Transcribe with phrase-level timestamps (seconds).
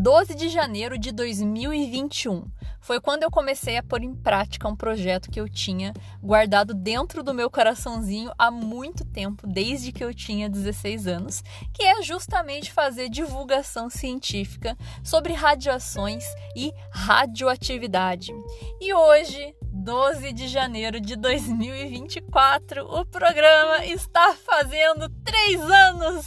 [0.00, 2.44] 12 de janeiro de 2021.
[2.80, 7.20] Foi quando eu comecei a pôr em prática um projeto que eu tinha guardado dentro
[7.20, 11.42] do meu coraçãozinho há muito tempo, desde que eu tinha 16 anos,
[11.74, 18.32] que é justamente fazer divulgação científica sobre radiações e radioatividade.
[18.80, 26.26] E hoje 12 de janeiro de 2024, o programa está fazendo três anos!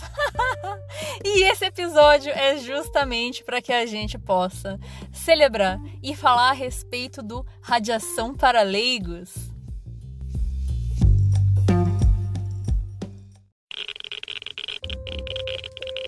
[1.24, 4.80] e esse episódio é justamente para que a gente possa
[5.12, 9.52] celebrar e falar a respeito do radiação para leigos.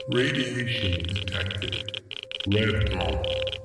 [0.10, 1.84] Radiation detected.
[2.48, 3.62] Red.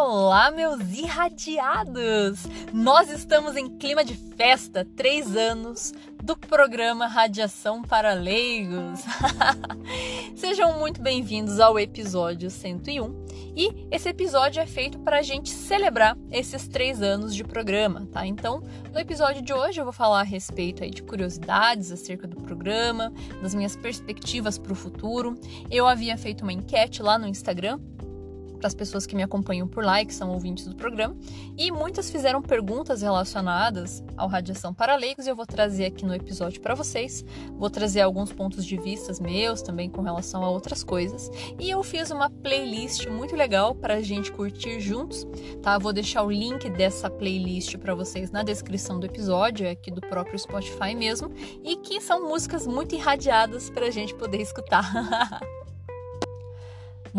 [0.00, 2.46] Olá, meus irradiados!
[2.72, 5.92] Nós estamos em clima de festa, três anos
[6.22, 9.00] do programa Radiação para Leigos.
[10.36, 16.16] Sejam muito bem-vindos ao episódio 101 e esse episódio é feito para a gente celebrar
[16.30, 18.24] esses três anos de programa, tá?
[18.24, 22.36] Então, no episódio de hoje eu vou falar a respeito aí de curiosidades acerca do
[22.36, 25.36] programa, das minhas perspectivas para o futuro.
[25.68, 27.80] Eu havia feito uma enquete lá no Instagram
[28.58, 31.16] para as pessoas que me acompanham por lá e que são ouvintes do programa.
[31.56, 36.14] E muitas fizeram perguntas relacionadas ao radiação para leigos e eu vou trazer aqui no
[36.14, 37.24] episódio para vocês.
[37.52, 41.30] Vou trazer alguns pontos de vistas meus também com relação a outras coisas.
[41.58, 45.26] E eu fiz uma playlist muito legal para a gente curtir juntos,
[45.62, 45.78] tá?
[45.78, 50.00] Vou deixar o link dessa playlist para vocês na descrição do episódio, é aqui do
[50.00, 51.32] próprio Spotify mesmo,
[51.64, 54.90] e que são músicas muito irradiadas para a gente poder escutar.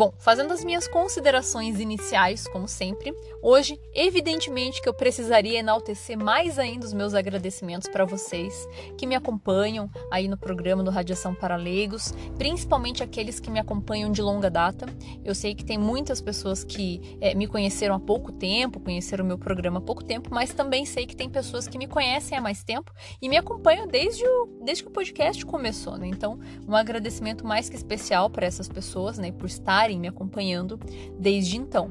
[0.00, 6.58] Bom, fazendo as minhas considerações iniciais, como sempre, hoje, evidentemente que eu precisaria enaltecer mais
[6.58, 11.54] ainda os meus agradecimentos para vocês que me acompanham aí no programa do Radiação para
[11.54, 14.86] Leigos, principalmente aqueles que me acompanham de longa data.
[15.22, 19.28] Eu sei que tem muitas pessoas que é, me conheceram há pouco tempo, conheceram o
[19.28, 22.40] meu programa há pouco tempo, mas também sei que tem pessoas que me conhecem há
[22.40, 22.90] mais tempo
[23.20, 26.06] e me acompanham desde, o, desde que o podcast começou, né?
[26.06, 30.78] Então, um agradecimento mais que especial para essas pessoas, né, por estar me acompanhando
[31.18, 31.90] desde então.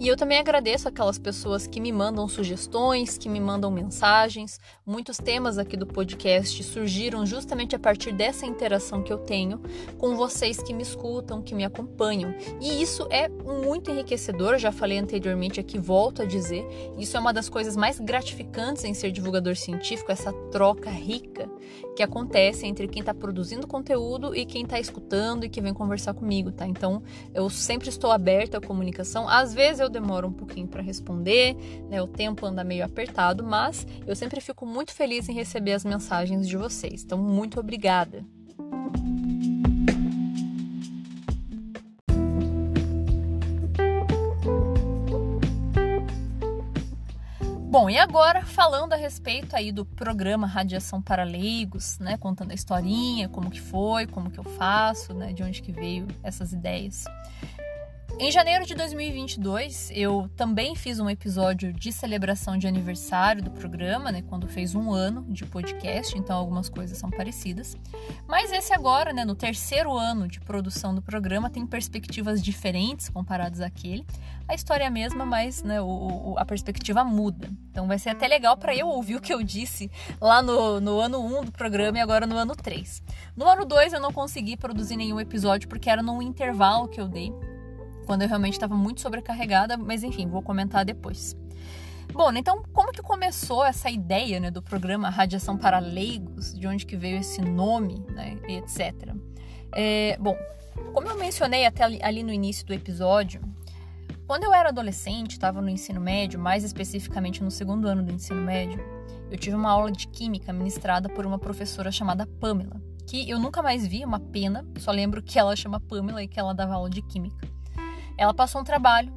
[0.00, 4.60] E eu também agradeço aquelas pessoas que me mandam sugestões, que me mandam mensagens.
[4.86, 9.60] Muitos temas aqui do podcast surgiram justamente a partir dessa interação que eu tenho
[9.98, 12.32] com vocês que me escutam, que me acompanham.
[12.60, 16.64] E isso é muito enriquecedor, já falei anteriormente aqui, volto a dizer.
[16.96, 21.50] Isso é uma das coisas mais gratificantes em ser divulgador científico, essa troca rica
[21.98, 26.14] que acontece entre quem está produzindo conteúdo e quem está escutando e que vem conversar
[26.14, 26.64] comigo, tá?
[26.64, 27.02] Então,
[27.34, 29.28] eu sempre estou aberta à comunicação.
[29.28, 31.56] Às vezes eu demoro um pouquinho para responder,
[31.90, 32.00] né?
[32.00, 36.46] O tempo anda meio apertado, mas eu sempre fico muito feliz em receber as mensagens
[36.46, 37.02] de vocês.
[37.02, 38.24] Então, muito obrigada.
[47.78, 52.54] Bom, e agora falando a respeito aí do programa Radiação para Leigos, né, contando a
[52.54, 57.04] historinha, como que foi, como que eu faço, né, de onde que veio essas ideias.
[58.20, 64.10] Em janeiro de 2022, eu também fiz um episódio de celebração de aniversário do programa,
[64.10, 67.76] né, quando fez um ano de podcast, então algumas coisas são parecidas.
[68.26, 73.60] Mas esse agora, né, no terceiro ano de produção do programa, tem perspectivas diferentes comparadas
[73.60, 74.04] àquele.
[74.48, 75.86] A história é a mesma, mas né, o,
[76.32, 77.48] o, a perspectiva muda.
[77.70, 79.88] Então vai ser até legal para eu ouvir o que eu disse
[80.20, 83.00] lá no, no ano 1 do programa e agora no ano 3.
[83.36, 87.06] No ano 2 eu não consegui produzir nenhum episódio porque era num intervalo que eu
[87.06, 87.32] dei
[88.08, 91.36] quando eu realmente estava muito sobrecarregada, mas enfim, vou comentar depois.
[92.10, 96.86] Bom, então como que começou essa ideia né, do programa Radiação para Leigos, de onde
[96.86, 99.14] que veio esse nome, né, e etc.
[99.74, 100.34] É, bom,
[100.94, 103.42] como eu mencionei até ali, ali no início do episódio,
[104.26, 108.40] quando eu era adolescente, estava no ensino médio, mais especificamente no segundo ano do ensino
[108.40, 108.82] médio,
[109.30, 113.60] eu tive uma aula de química ministrada por uma professora chamada Pamela, que eu nunca
[113.60, 116.88] mais vi, uma pena, só lembro que ela chama Pamela e que ela dava aula
[116.88, 117.57] de química.
[118.18, 119.12] Ela passou um trabalho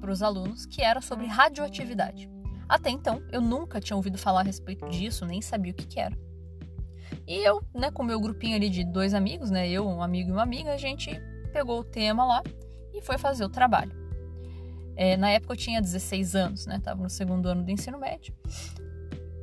[0.00, 2.30] para os alunos que era sobre radioatividade.
[2.68, 6.00] Até então, eu nunca tinha ouvido falar a respeito disso, nem sabia o que, que
[6.00, 6.16] era.
[7.26, 10.32] E eu, né, com meu grupinho ali de dois amigos, né, eu, um amigo e
[10.32, 11.10] uma amiga, a gente
[11.52, 12.42] pegou o tema lá
[12.92, 13.92] e foi fazer o trabalho.
[14.96, 18.34] É, na época eu tinha 16 anos, né, tava no segundo ano do ensino médio.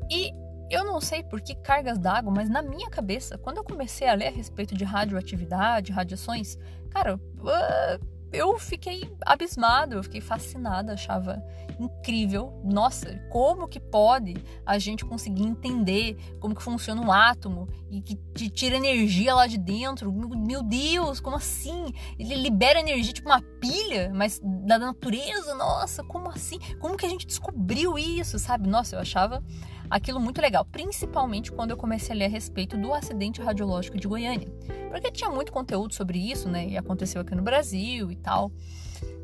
[0.10, 0.32] E
[0.70, 4.14] eu não sei por que cargas d'água, mas na minha cabeça, quando eu comecei a
[4.14, 6.58] ler a respeito de radioatividade, radiações,
[6.90, 11.44] cara, uh, eu fiquei abismada, eu fiquei fascinada, achava
[11.84, 12.62] incrível.
[12.64, 14.36] Nossa, como que pode
[14.66, 19.48] a gente conseguir entender como que funciona um átomo e que te tira energia lá
[19.48, 20.12] de dentro?
[20.12, 21.94] Meu Deus, como assim?
[22.18, 25.56] Ele libera energia tipo uma pilha, mas da natureza?
[25.56, 26.60] Nossa, como assim?
[26.80, 28.68] Como que a gente descobriu isso, sabe?
[28.68, 29.44] Nossa, eu achava
[29.90, 34.08] aquilo muito legal, principalmente quando eu comecei a ler a respeito do acidente radiológico de
[34.08, 34.48] Goiânia,
[34.90, 36.66] porque tinha muito conteúdo sobre isso, né?
[36.66, 38.52] E aconteceu aqui no Brasil e tal.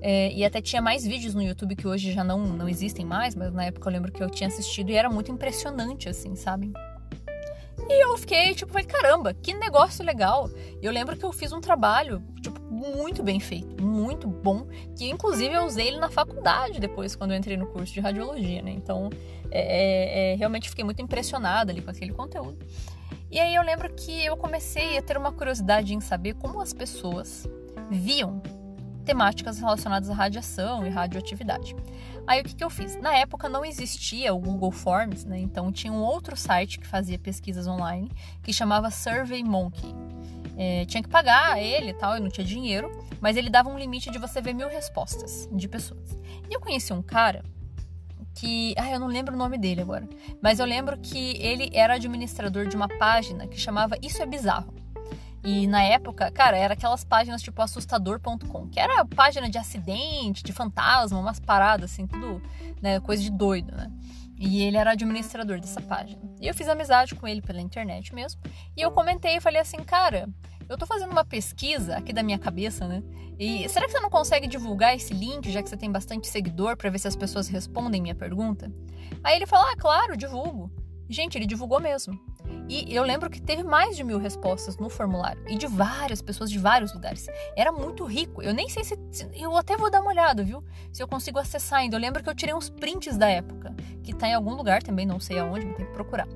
[0.01, 3.35] É, e até tinha mais vídeos no YouTube que hoje já não, não existem mais,
[3.35, 6.71] mas na época eu lembro que eu tinha assistido e era muito impressionante, assim, sabe?
[7.89, 10.49] E eu fiquei, tipo, falei, caramba, que negócio legal.
[10.81, 15.09] E eu lembro que eu fiz um trabalho, tipo, muito bem feito, muito bom, que
[15.09, 18.71] inclusive eu usei ele na faculdade depois, quando eu entrei no curso de radiologia, né?
[18.71, 19.09] Então,
[19.49, 19.61] é,
[20.31, 22.57] é, é realmente fiquei muito impressionada ali com aquele conteúdo.
[23.31, 26.73] E aí eu lembro que eu comecei a ter uma curiosidade em saber como as
[26.73, 27.47] pessoas
[27.89, 28.41] viam
[29.07, 31.73] temáticas relacionadas à radiação e radioatividade.
[32.27, 32.97] Aí o que, que eu fiz?
[32.97, 35.39] Na época não existia o Google Forms, né?
[35.39, 38.11] Então tinha um outro site que fazia pesquisas online
[38.43, 39.95] que chamava Survey Monkey.
[40.57, 43.79] É, tinha que pagar ele e tal, eu não tinha dinheiro, mas ele dava um
[43.79, 46.19] limite de você ver mil respostas de pessoas.
[46.49, 47.45] E eu conheci um cara
[48.35, 48.73] que.
[48.77, 50.05] Ah, eu não lembro o nome dele agora.
[50.41, 54.73] Mas eu lembro que ele era administrador de uma página que chamava Isso é Bizarro.
[55.47, 60.51] E na época, cara, era aquelas páginas tipo assustador.com, que era página de acidente, de
[60.51, 62.41] fantasma, umas paradas assim, tudo,
[62.81, 63.89] né, coisa de doido, né?
[64.37, 66.21] E ele era administrador dessa página.
[66.41, 68.41] E eu fiz amizade com ele pela internet mesmo.
[68.75, 70.27] E eu comentei e falei assim, cara,
[70.67, 73.01] eu tô fazendo uma pesquisa aqui da minha cabeça, né?
[73.39, 76.75] E será que você não consegue divulgar esse link, já que você tem bastante seguidor,
[76.75, 78.69] para ver se as pessoas respondem minha pergunta?
[79.23, 80.69] Aí ele falou, ah, claro, divulgo.
[81.09, 82.19] Gente, ele divulgou mesmo.
[82.69, 85.41] E eu lembro que teve mais de mil respostas no formulário.
[85.47, 87.27] E de várias pessoas de vários lugares.
[87.55, 88.41] Era muito rico.
[88.41, 88.97] Eu nem sei se.
[89.33, 90.63] Eu até vou dar uma olhada, viu?
[90.91, 91.95] Se eu consigo acessar ainda.
[91.95, 93.73] Eu lembro que eu tirei uns prints da época.
[94.03, 96.27] Que tá em algum lugar também, não sei aonde, mas tem que procurar.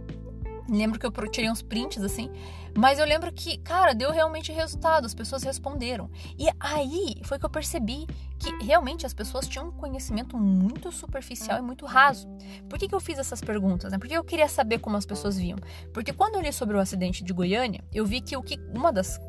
[0.70, 2.32] Lembro que eu tirei uns prints assim,
[2.78, 6.10] mas eu lembro que, cara, deu realmente resultado, as pessoas responderam.
[6.38, 8.06] E aí foi que eu percebi
[8.40, 12.28] que realmente as pessoas tinham um conhecimento muito superficial e muito raso.
[12.70, 13.92] Por que, que eu fiz essas perguntas?
[13.92, 13.98] Né?
[13.98, 15.58] Porque eu queria saber como as pessoas viam.
[15.94, 18.92] Porque quando eu li sobre o acidente de Goiânia, eu vi que o que uma
[18.92, 19.20] das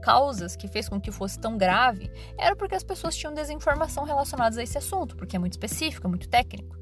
[0.00, 4.58] causas que fez com que fosse tão grave era porque as pessoas tinham desinformação relacionada
[4.58, 6.76] a esse assunto, porque é muito específico, é muito técnico.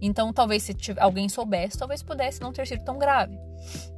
[0.00, 3.38] Então, talvez se alguém soubesse, talvez pudesse não ter sido tão grave,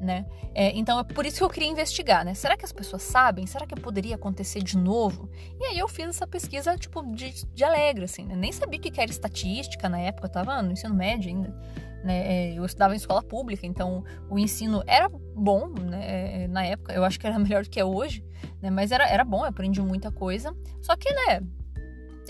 [0.01, 0.27] né?
[0.55, 2.35] É, então, é por isso que eu queria investigar, né?
[2.35, 3.47] Será que as pessoas sabem?
[3.47, 5.31] Será que poderia acontecer de novo?
[5.61, 8.35] E aí eu fiz essa pesquisa, tipo, de, de alegre, assim, né?
[8.35, 11.55] Nem sabia o que era estatística na época, eu tava no ensino médio ainda.
[12.03, 12.51] Né?
[12.51, 16.45] É, eu estudava em escola pública, então o ensino era bom né?
[16.45, 18.25] É, na época, eu acho que era melhor do que é hoje,
[18.61, 18.71] né?
[18.71, 20.55] mas era, era bom, eu aprendi muita coisa.
[20.81, 21.41] Só que, né,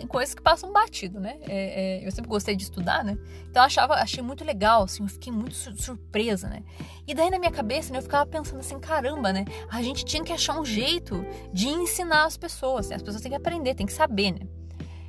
[0.02, 1.38] tem coisas que passam batido, né?
[1.42, 3.16] É, é, eu sempre gostei de estudar, né?
[3.48, 6.62] Então eu achava, achei muito legal, assim, eu fiquei muito surpresa, né?
[7.06, 9.44] E daí na minha cabeça, né, eu ficava pensando assim, caramba, né?
[9.70, 12.96] A gente tinha que achar um jeito de ensinar as pessoas, né?
[12.96, 14.40] As pessoas têm que aprender, têm que saber, né?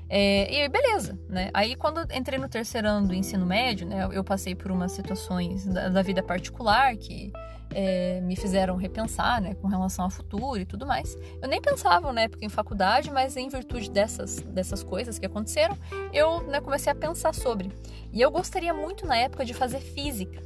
[0.08, 1.50] É, e aí, beleza, né?
[1.56, 4.08] Aí, quando entrei no terceiro ano do ensino médio, né?
[4.12, 7.32] Eu passei por umas situações da, da vida particular que
[7.74, 9.56] é, me fizeram repensar, né?
[9.56, 11.18] Com relação ao futuro e tudo mais.
[11.42, 15.78] Eu nem pensava na época em faculdade, mas em virtude dessas, dessas coisas que aconteceram,
[16.12, 17.72] eu né, comecei a pensar sobre.
[18.12, 20.42] E eu gostaria muito na época de fazer física.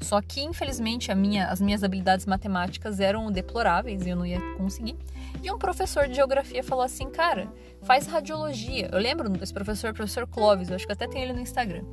[0.00, 4.96] Só que, infelizmente, minha, as minhas habilidades matemáticas eram deploráveis e eu não ia conseguir.
[5.42, 8.88] E um professor de geografia falou assim: cara, faz radiologia.
[8.90, 11.84] Eu lembro desse professor, professor Clóvis, eu acho que até tem ele no Instagram.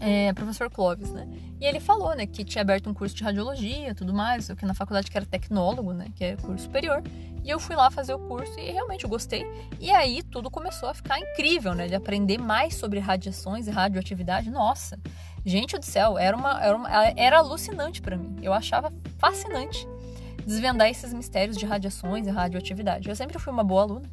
[0.00, 1.26] É, professor Clóvis, né?
[1.60, 4.66] E ele falou, né, que tinha aberto um curso de radiologia, tudo mais, o que
[4.66, 7.02] na faculdade que era tecnólogo, né, que é curso superior.
[7.42, 9.46] E eu fui lá fazer o curso e realmente eu gostei.
[9.78, 14.50] E aí tudo começou a ficar incrível, né, de aprender mais sobre radiações e radioatividade.
[14.50, 14.98] Nossa,
[15.44, 18.36] Gente do céu, era, uma, era, uma, era alucinante para mim.
[18.40, 19.86] Eu achava fascinante
[20.46, 23.08] desvendar esses mistérios de radiações e radioatividade.
[23.08, 24.10] Eu sempre fui uma boa aluna,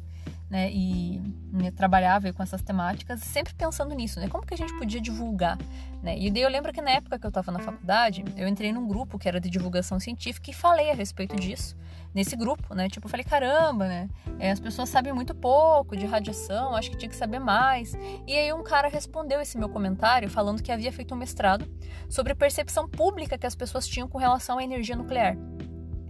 [0.52, 0.70] né?
[0.70, 1.18] E
[1.50, 4.28] né, trabalhava com essas temáticas, sempre pensando nisso, né?
[4.28, 5.56] Como que a gente podia divulgar,
[6.02, 6.18] né?
[6.18, 8.86] E daí eu lembro que na época que eu estava na faculdade, eu entrei num
[8.86, 11.74] grupo que era de divulgação científica e falei a respeito disso
[12.14, 12.86] nesse grupo, né?
[12.90, 14.10] Tipo, eu falei, caramba, né?
[14.38, 17.94] É, as pessoas sabem muito pouco de radiação, acho que tinha que saber mais.
[18.26, 21.66] E aí um cara respondeu esse meu comentário falando que havia feito um mestrado
[22.10, 25.34] sobre percepção pública que as pessoas tinham com relação à energia nuclear.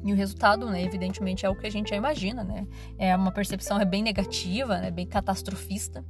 [0.05, 2.67] E o resultado, né, evidentemente, é o que a gente já imagina, né?
[2.99, 6.05] É uma percepção é bem negativa, né, bem catastrofista.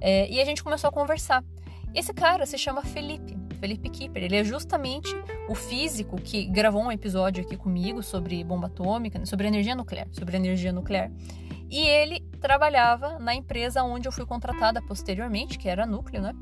[0.00, 1.44] É, e a gente começou a conversar.
[1.94, 3.36] Esse cara se chama Felipe.
[3.56, 4.22] Felipe Kipper.
[4.22, 5.14] Ele é justamente
[5.48, 10.36] o físico que gravou um episódio aqui comigo sobre bomba atômica, sobre energia nuclear, sobre
[10.36, 11.10] energia nuclear.
[11.70, 16.32] E ele trabalhava na empresa onde eu fui contratada posteriormente, que era a Núcleo, né?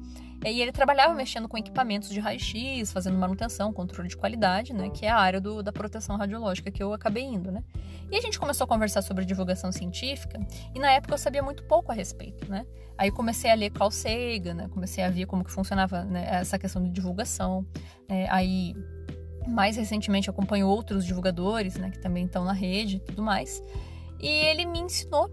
[0.53, 4.91] E ele trabalhava mexendo com equipamentos de raio-x, fazendo manutenção, controle de qualidade, né?
[4.91, 7.63] Que é a área do, da proteção radiológica que eu acabei indo, né?
[8.11, 10.39] E a gente começou a conversar sobre divulgação científica,
[10.75, 12.67] e na época eu sabia muito pouco a respeito, né?
[12.97, 14.69] Aí comecei a ler Carl Sagan, né?
[14.69, 17.67] Comecei a ver como que funcionava né, essa questão de divulgação.
[18.09, 18.75] É, aí,
[19.49, 21.91] mais recentemente, acompanho outros divulgadores, né?
[21.91, 23.63] Que também estão na rede e tudo mais.
[24.21, 25.29] E ele me ensinou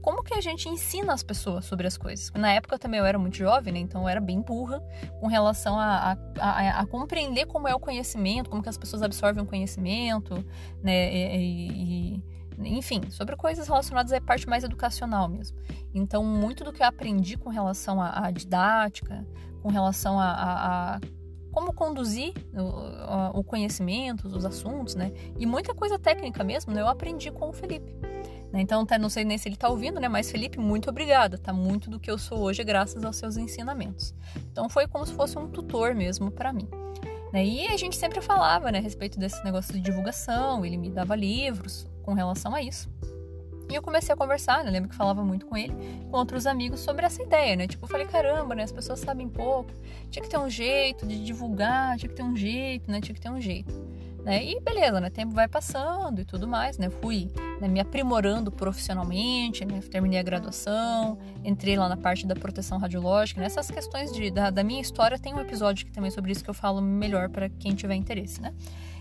[0.00, 2.30] como que a gente ensina as pessoas sobre as coisas.
[2.34, 3.78] Na época também eu era muito jovem, né?
[3.80, 4.80] Então eu era bem burra
[5.20, 9.02] com relação a, a, a, a, compreender como é o conhecimento, como que as pessoas
[9.02, 10.44] absorvem o conhecimento,
[10.82, 11.14] né?
[11.14, 12.22] E, e,
[12.64, 15.56] enfim, sobre coisas relacionadas à parte mais educacional mesmo.
[15.94, 19.26] Então, muito do que eu aprendi com relação à, didática,
[19.62, 21.00] com relação a, a
[21.52, 25.12] como conduzir o, o, conhecimento, os assuntos, né?
[25.38, 26.80] E muita coisa técnica mesmo, né?
[26.80, 27.96] Eu aprendi com o Felipe.
[28.52, 28.60] Né?
[28.60, 30.08] Então, até não sei nem se ele está ouvindo, né?
[30.08, 31.36] Mas Felipe, muito obrigada.
[31.36, 34.14] Tá muito do que eu sou hoje graças aos seus ensinamentos.
[34.50, 36.68] Então, foi como se fosse um tutor mesmo para mim.
[37.32, 37.44] Né?
[37.44, 40.64] E a gente sempre falava, né, a respeito desse negócio de divulgação.
[40.64, 42.88] Ele me dava livros com relação a isso.
[43.70, 44.70] E eu comecei a conversar, né?
[44.70, 45.74] Lembro que falava muito com ele,
[46.10, 47.66] com outros amigos sobre essa ideia, né?
[47.66, 48.62] Tipo, eu falei, caramba, né?
[48.62, 49.70] As pessoas sabem pouco,
[50.10, 52.98] tinha que ter um jeito de divulgar, tinha que ter um jeito, né?
[53.02, 53.70] Tinha que ter um jeito.
[54.28, 54.44] Né?
[54.44, 55.08] E beleza, né?
[55.08, 56.90] Tempo vai passando e tudo mais, né?
[56.90, 57.32] Fui
[57.62, 59.80] né, me aprimorando profissionalmente, né?
[59.90, 63.40] Terminei a graduação, entrei lá na parte da proteção radiológica.
[63.40, 63.74] Nessas né?
[63.74, 66.54] questões de, da, da, minha história, tem um episódio aqui também sobre isso que eu
[66.54, 68.52] falo melhor para quem tiver interesse, né?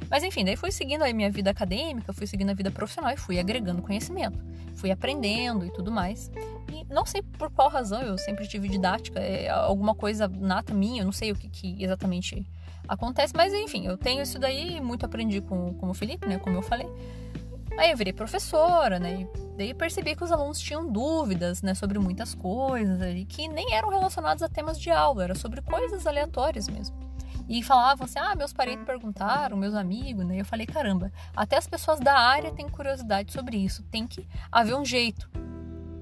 [0.09, 3.17] Mas enfim, daí fui seguindo a minha vida acadêmica, fui seguindo a vida profissional e
[3.17, 4.39] fui agregando conhecimento,
[4.75, 6.31] fui aprendendo e tudo mais.
[6.71, 11.01] E não sei por qual razão eu sempre tive didática, é alguma coisa nata minha,
[11.01, 12.47] eu não sei o que, que exatamente
[12.87, 16.55] acontece, mas enfim, eu tenho isso daí, muito aprendi com, com o Felipe, né, como
[16.55, 16.87] eu falei.
[17.77, 21.99] Aí eu virei professora, né, e daí percebi que os alunos tinham dúvidas, né, sobre
[21.99, 26.67] muitas coisas ali, que nem eram relacionadas a temas de aula, era sobre coisas aleatórias
[26.67, 26.95] mesmo.
[27.49, 30.41] E falavam assim: ah, meus parentes perguntaram, meus amigos, né?
[30.41, 34.75] Eu falei: caramba, até as pessoas da área têm curiosidade sobre isso, tem que haver
[34.75, 35.29] um jeito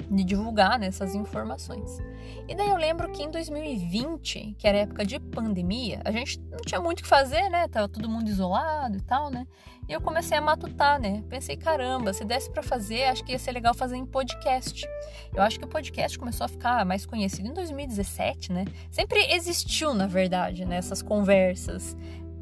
[0.09, 1.99] de divulgar né, essas informações.
[2.47, 6.59] E daí eu lembro que em 2020, que era época de pandemia, a gente não
[6.59, 7.67] tinha muito o que fazer, né?
[7.67, 9.47] Tava todo mundo isolado e tal, né?
[9.87, 11.23] E eu comecei a matutar, né?
[11.29, 14.87] Pensei, caramba, se desse para fazer, acho que ia ser legal fazer em podcast.
[15.33, 18.65] Eu acho que o podcast começou a ficar mais conhecido em 2017, né?
[18.89, 21.95] Sempre existiu, na verdade, né, essas conversas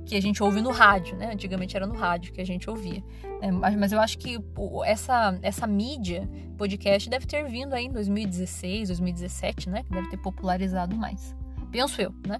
[0.05, 1.31] que a gente ouve no rádio, né?
[1.31, 3.03] Antigamente era no rádio que a gente ouvia.
[3.41, 4.39] É, mas eu acho que
[4.86, 9.83] essa, essa mídia, podcast, deve ter vindo aí em 2016, 2017, né?
[9.83, 11.36] Que deve ter popularizado mais.
[11.72, 12.39] Penso eu, né?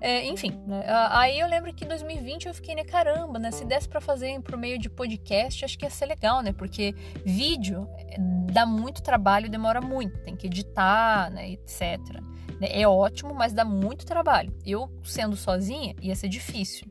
[0.00, 0.84] É, enfim, né?
[1.10, 3.50] aí eu lembro que em 2020 eu fiquei, né, caramba, né?
[3.50, 6.52] Se desse para fazer por meio de podcast, acho que ia ser legal, né?
[6.52, 8.16] Porque vídeo é,
[8.52, 11.98] dá muito trabalho, demora muito, tem que editar, né, etc.
[12.60, 14.52] É ótimo, mas dá muito trabalho.
[14.64, 16.86] Eu, sendo sozinha, ia ser difícil.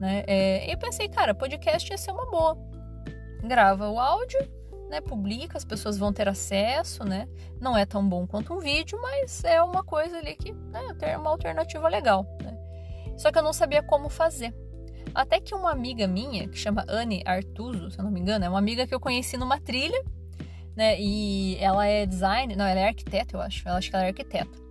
[0.00, 0.24] Né?
[0.26, 2.56] É, eu pensei, cara, podcast ia ser uma boa.
[3.42, 4.38] Grava o áudio,
[4.88, 7.26] né, publica, as pessoas vão ter acesso, né?
[7.60, 11.16] Não é tão bom quanto um vídeo, mas é uma coisa ali que né, tem
[11.16, 12.26] uma alternativa legal.
[12.42, 12.56] Né?
[13.16, 14.54] Só que eu não sabia como fazer.
[15.14, 18.48] Até que uma amiga minha, que chama Anne Artuso, se eu não me engano, é
[18.48, 20.02] uma amiga que eu conheci numa trilha,
[20.76, 20.98] né?
[20.98, 23.66] E ela é designer, não, ela é arquiteta, eu acho.
[23.68, 24.61] Ela acho que ela é arquiteta.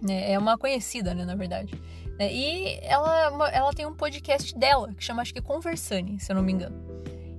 [0.00, 0.32] Né?
[0.32, 1.80] É uma conhecida, né, na verdade.
[2.18, 6.36] É, e ela, ela tem um podcast dela, que chama, acho que Conversane, se eu
[6.36, 6.76] não me engano.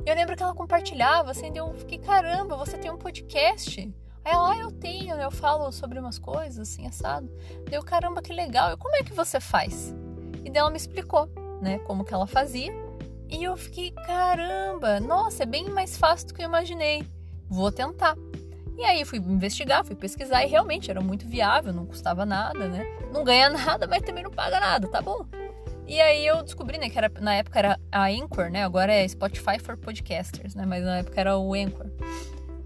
[0.05, 3.81] E eu lembro que ela compartilhava, assim, eu fiquei, caramba, você tem um podcast?
[4.23, 5.25] Aí ela, ah, eu tenho, né?
[5.25, 7.29] eu falo sobre umas coisas, assim, assado.
[7.69, 8.73] Deu, caramba, que legal.
[8.73, 9.93] E como é que você faz?
[10.45, 11.29] E daí ela me explicou,
[11.61, 12.71] né, como que ela fazia.
[13.29, 17.05] E eu fiquei, caramba, nossa, é bem mais fácil do que eu imaginei.
[17.49, 18.15] Vou tentar.
[18.79, 22.85] E aí fui investigar, fui pesquisar e realmente era muito viável, não custava nada, né?
[23.11, 25.25] Não ganha nada, mas também não paga nada, tá bom?
[25.85, 28.63] E aí eu descobri, né, que era, na época era a Anchor, né?
[28.63, 30.65] Agora é Spotify for Podcasters, né?
[30.65, 31.87] Mas na época era o Anchor.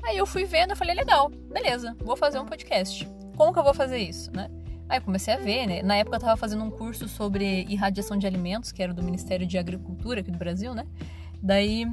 [0.03, 3.09] Aí eu fui vendo, eu falei, legal, beleza, vou fazer um podcast.
[3.35, 4.51] Como que eu vou fazer isso, né?
[4.87, 5.81] Aí comecei a ver, né?
[5.81, 9.47] Na época eu tava fazendo um curso sobre irradiação de alimentos, que era do Ministério
[9.47, 10.85] de Agricultura aqui do Brasil, né?
[11.41, 11.87] Daí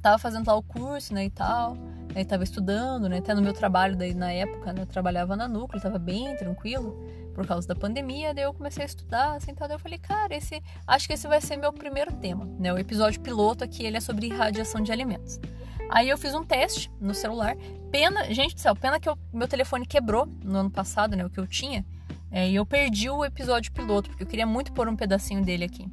[0.00, 1.76] tava fazendo lá o curso, né, e tal.
[2.14, 3.18] Aí tava estudando, né?
[3.18, 4.82] Até no meu trabalho daí na época, né?
[4.82, 6.98] Eu trabalhava na núcleo, tava bem tranquilo
[7.34, 8.34] por causa da pandemia.
[8.34, 9.54] Daí eu comecei a estudar, assim.
[9.54, 12.72] Daí eu falei, cara, esse, acho que esse vai ser meu primeiro tema, né?
[12.72, 15.40] O episódio piloto aqui, ele é sobre irradiação de alimentos.
[15.90, 17.56] Aí eu fiz um teste no celular.
[17.90, 21.24] Pena, gente do céu, pena que meu telefone quebrou no ano passado, né?
[21.24, 21.84] O que eu tinha.
[22.30, 25.64] É, e eu perdi o episódio piloto, porque eu queria muito pôr um pedacinho dele
[25.64, 25.86] aqui.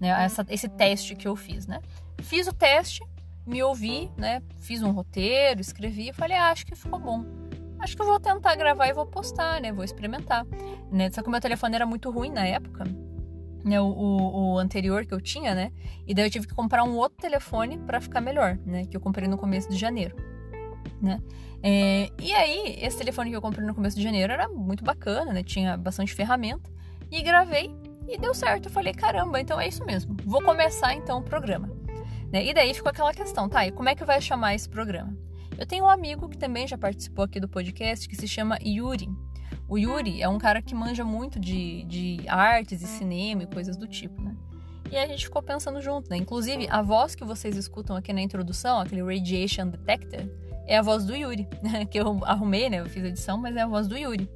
[0.00, 1.80] Né, essa, esse teste que eu fiz, né?
[2.20, 3.04] Fiz o teste,
[3.46, 4.42] me ouvi, né?
[4.58, 7.24] Fiz um roteiro, escrevi e falei, ah, acho que ficou bom.
[7.78, 9.72] Acho que eu vou tentar gravar e vou postar, né?
[9.72, 10.46] Vou experimentar.
[10.90, 11.10] Né?
[11.10, 12.84] Só que o meu telefone era muito ruim na época.
[13.64, 15.72] Né, o, o, o, anterior que eu tinha, né?
[16.06, 18.84] E daí eu tive que comprar um outro telefone para ficar melhor, né?
[18.84, 20.14] Que eu comprei no começo de janeiro,
[21.00, 21.18] né?
[21.62, 25.32] É, e aí, esse telefone que eu comprei no começo de janeiro era muito bacana,
[25.32, 25.42] né?
[25.42, 26.70] Tinha bastante ferramenta.
[27.10, 27.74] E gravei
[28.06, 28.66] e deu certo.
[28.66, 30.14] Eu falei, caramba, então é isso mesmo.
[30.24, 31.83] Vou começar então o programa.
[32.34, 32.46] Né?
[32.46, 33.64] E daí ficou aquela questão, tá?
[33.64, 35.16] E como é que vai chamar esse programa?
[35.56, 39.08] Eu tenho um amigo que também já participou aqui do podcast que se chama Yuri.
[39.68, 43.76] O Yuri é um cara que manja muito de, de artes e cinema e coisas
[43.76, 44.34] do tipo, né?
[44.90, 46.16] E a gente ficou pensando junto, né?
[46.16, 50.28] Inclusive, a voz que vocês escutam aqui na introdução, aquele Radiation Detector,
[50.66, 51.46] é a voz do Yuri,
[51.88, 52.80] que eu arrumei, né?
[52.80, 54.28] Eu fiz a edição, mas é a voz do Yuri.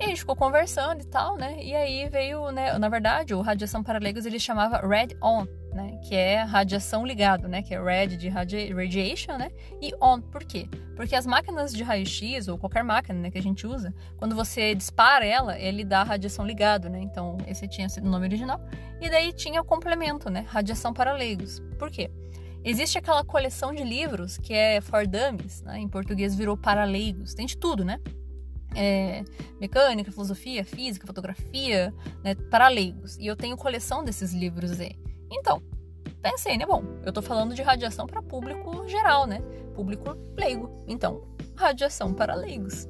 [0.00, 1.56] E a gente ficou conversando e tal, né?
[1.60, 2.78] E aí veio, né?
[2.78, 5.98] Na verdade, o Radiação para Leigos ele chamava Red On, né?
[6.04, 7.62] Que é radiação ligado, né?
[7.62, 9.50] Que é red de radi radiation, né?
[9.82, 10.68] E on, por quê?
[10.94, 14.74] Porque as máquinas de raio-x, ou qualquer máquina né, que a gente usa, quando você
[14.74, 17.00] dispara ela, ele dá radiação ligado, né?
[17.00, 18.60] Então, esse tinha sido o nome original.
[19.00, 20.44] E daí tinha o complemento, né?
[20.48, 21.60] Radiação para leigos.
[21.76, 22.08] Por quê?
[22.64, 25.78] Existe aquela coleção de livros que é For Dummies, né?
[25.78, 27.34] em português virou para leigos.
[27.34, 28.00] Tem de tudo, né?
[28.74, 29.24] É,
[29.60, 33.16] mecânica, filosofia, física, fotografia, né, para leigos.
[33.18, 34.96] E eu tenho coleção desses livros aí.
[35.30, 35.62] Então,
[36.22, 36.66] pensei, né?
[36.66, 39.40] Bom, eu tô falando de radiação para público geral, né?
[39.74, 40.70] Público leigo.
[40.86, 41.22] Então,
[41.56, 42.88] radiação para leigos.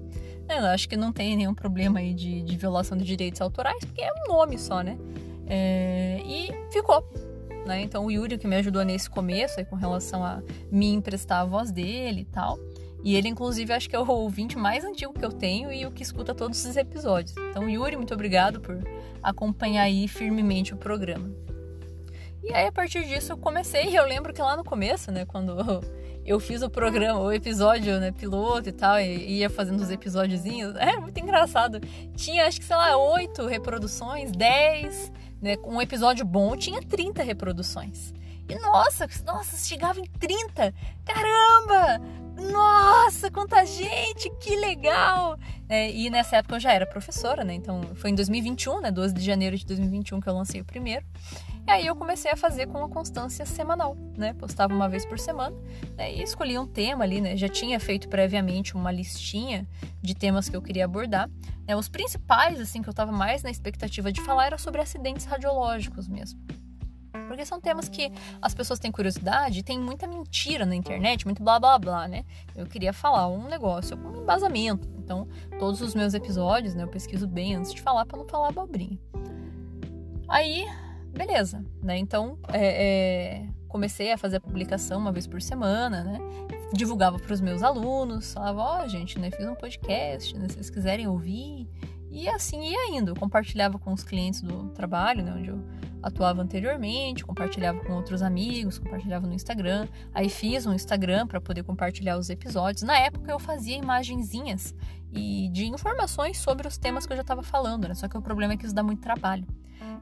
[0.48, 4.00] Eu acho que não tem nenhum problema aí de, de violação de direitos autorais, porque
[4.00, 4.98] é um nome só, né?
[5.46, 7.06] É, e ficou.
[7.66, 7.82] Né?
[7.82, 11.44] Então, o Yuri que me ajudou nesse começo, aí, com relação a me emprestar a
[11.44, 12.58] voz dele e tal.
[13.02, 15.90] E ele, inclusive, acho que é o ouvinte mais antigo que eu tenho e o
[15.90, 17.34] que escuta todos os episódios.
[17.50, 18.76] Então, Yuri, muito obrigado por
[19.22, 21.30] acompanhar aí firmemente o programa.
[22.42, 23.96] E aí, a partir disso, eu comecei.
[23.96, 25.54] Eu lembro que lá no começo, né, quando
[26.24, 30.74] eu fiz o programa, o episódio, né, piloto e tal, e ia fazendo os episódiozinhos,
[30.76, 31.80] é muito engraçado.
[32.16, 38.12] Tinha, acho que, sei lá, oito reproduções, dez, né, um episódio bom tinha 30 reproduções.
[38.48, 40.74] E nossa, nossa, chegava em 30!
[41.04, 42.00] Caramba!
[42.50, 45.38] Nossa, quanta gente, que legal!
[45.68, 47.52] É, e nessa época eu já era professora, né?
[47.52, 48.90] Então foi em 2021, né?
[48.90, 51.04] 12 de janeiro de 2021 que eu lancei o primeiro.
[51.66, 54.32] E aí eu comecei a fazer com uma constância semanal, né?
[54.32, 55.54] Postava uma vez por semana
[55.96, 56.14] né?
[56.14, 57.36] e escolhia um tema ali, né?
[57.36, 59.68] Já tinha feito previamente uma listinha
[60.00, 61.28] de temas que eu queria abordar.
[61.66, 61.76] Né?
[61.76, 66.08] Os principais, assim, que eu estava mais na expectativa de falar era sobre acidentes radiológicos
[66.08, 66.40] mesmo.
[67.26, 71.58] Porque são temas que as pessoas têm curiosidade, tem muita mentira na internet, muito blá
[71.58, 72.24] blá blá, né?
[72.54, 74.88] Eu queria falar um negócio com embasamento.
[74.98, 75.26] Então,
[75.58, 78.98] todos os meus episódios, né, eu pesquiso bem antes de falar para não falar abobrinha.
[80.28, 80.66] Aí,
[81.10, 81.96] beleza, né?
[81.96, 86.18] Então, é, é, comecei a fazer a publicação uma vez por semana, né?
[86.72, 90.54] Divulgava para os meus alunos, falava, ó, oh, gente, né, fiz um podcast, né, se
[90.54, 91.66] vocês quiserem ouvir.
[92.10, 93.12] E assim ia indo.
[93.12, 95.62] Eu compartilhava com os clientes do trabalho, né, onde eu
[96.02, 99.86] atuava anteriormente, compartilhava com outros amigos, compartilhava no Instagram.
[100.14, 102.82] Aí fiz um Instagram para poder compartilhar os episódios.
[102.82, 104.74] Na época eu fazia imagenzinhas
[105.12, 107.94] e de informações sobre os temas que eu já estava falando, né?
[107.94, 109.46] Só que o problema é que isso dá muito trabalho,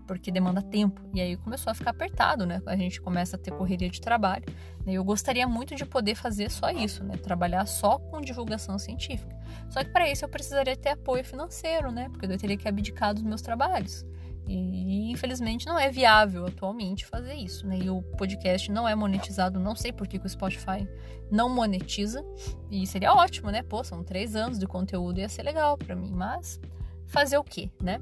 [0.07, 1.01] porque demanda tempo.
[1.15, 2.61] E aí começou a ficar apertado, né?
[2.67, 4.45] A gente começa a ter correria de trabalho.
[4.87, 4.93] Né?
[4.93, 7.17] Eu gostaria muito de poder fazer só isso, né?
[7.17, 9.37] Trabalhar só com divulgação científica.
[9.69, 12.09] Só que para isso eu precisaria ter apoio financeiro, né?
[12.09, 14.07] Porque eu teria que abdicar dos meus trabalhos.
[14.49, 17.79] E infelizmente não é viável atualmente fazer isso, né?
[17.83, 20.89] E o podcast não é monetizado, não sei por que, o Spotify
[21.29, 22.25] não monetiza.
[22.71, 23.63] E seria ótimo, né?
[23.63, 26.61] Pô, são três anos de conteúdo, ia ser legal para mim, mas
[27.07, 28.01] fazer o quê, né?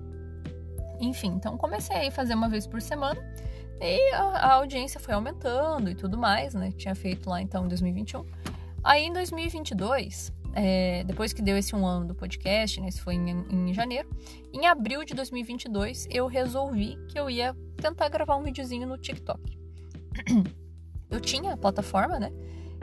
[1.00, 3.20] Enfim, então comecei a fazer uma vez por semana
[3.80, 6.72] e a, a audiência foi aumentando e tudo mais, né?
[6.76, 8.24] Tinha feito lá então em 2021.
[8.82, 13.14] Aí em 2022 é, depois que deu esse um ano do podcast, né, isso foi
[13.14, 14.08] em, em, janeiro,
[14.52, 19.58] em abril de 2022 eu resolvi que eu ia tentar gravar um videozinho no TikTok.
[21.10, 22.32] Eu tinha a plataforma, né?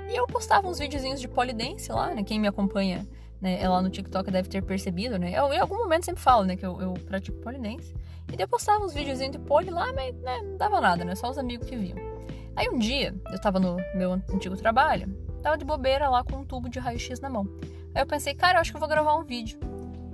[0.10, 2.24] E eu postava uns videozinhos de polidense lá, né?
[2.24, 3.06] Quem me acompanha
[3.42, 5.38] né, lá no TikTok deve ter percebido, né?
[5.38, 7.94] Eu em algum momento sempre falo, né, que eu, eu pratico polidense.
[8.32, 11.16] E daí eu postava uns videozinhos de poli lá, mas né, não dava nada, né?
[11.16, 11.98] Só os amigos que viam.
[12.56, 15.08] Aí um dia, eu tava no meu antigo trabalho,
[15.42, 17.48] Tava de bobeira lá com um tubo de raio-x na mão.
[17.96, 19.60] Aí eu pensei, cara, eu acho que eu vou gravar um vídeo.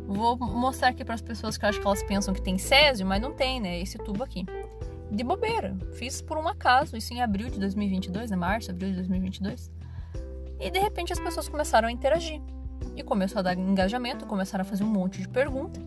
[0.08, 3.06] Vou mostrar aqui para as pessoas que eu acho que elas pensam que tem césio,
[3.06, 3.80] mas não tem, né?
[3.80, 4.46] Esse tubo aqui.
[5.12, 5.76] De bobeira.
[5.94, 8.38] Fiz por um acaso, isso em abril de 2022, né?
[8.38, 9.70] Março, abril de 2022.
[10.60, 12.42] E de repente as pessoas começaram a interagir.
[12.96, 15.84] E começou a dar engajamento, começaram a fazer um monte de perguntas.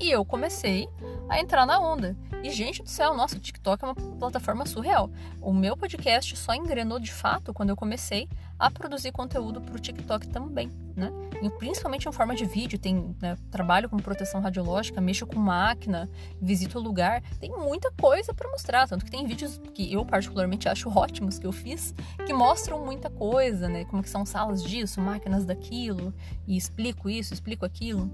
[0.00, 0.86] E eu comecei
[1.28, 2.16] a entrar na onda.
[2.42, 5.10] E, gente do céu, nossa, o TikTok é uma plataforma surreal.
[5.40, 9.78] O meu podcast só engrenou de fato quando eu comecei a produzir conteúdo para o
[9.78, 11.10] TikTok também, né?
[11.42, 16.08] E principalmente em forma de vídeo, tem né, trabalho com proteção radiológica, mexo com máquina,
[16.40, 20.68] visito o lugar, tem muita coisa para mostrar, tanto que tem vídeos que eu particularmente
[20.68, 21.94] acho ótimos que eu fiz,
[22.26, 23.84] que mostram muita coisa, né?
[23.86, 26.14] Como que são salas disso, máquinas daquilo,
[26.46, 28.10] e explico isso, explico aquilo.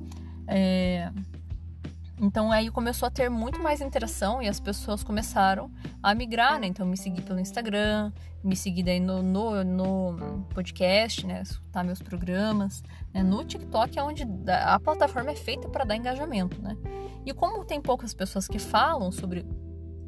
[0.46, 1.12] É...
[2.20, 5.70] Então aí começou a ter muito mais interação e as pessoas começaram
[6.02, 6.66] a migrar, né?
[6.66, 8.12] Então me segui pelo Instagram,
[8.44, 11.40] me segui daí no, no, no podcast, né?
[11.40, 12.82] Escutar meus programas.
[13.14, 13.22] Né?
[13.22, 16.76] No TikTok é onde a plataforma é feita para dar engajamento, né?
[17.24, 19.46] E como tem poucas pessoas que falam sobre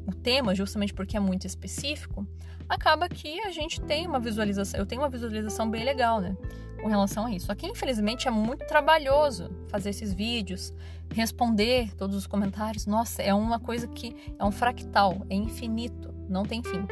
[0.05, 2.27] o tema, justamente porque é muito específico,
[2.69, 6.37] acaba que a gente tem uma visualização, eu tenho uma visualização bem legal, né?
[6.81, 7.47] Com relação a isso.
[7.47, 10.73] Só que infelizmente é muito trabalhoso fazer esses vídeos,
[11.13, 12.85] responder todos os comentários.
[12.85, 16.85] Nossa, é uma coisa que é um fractal, é infinito, não tem fim.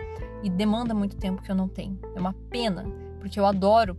[0.44, 2.00] E demanda muito tempo que eu não tenho.
[2.16, 2.86] É uma pena,
[3.20, 3.98] porque eu adoro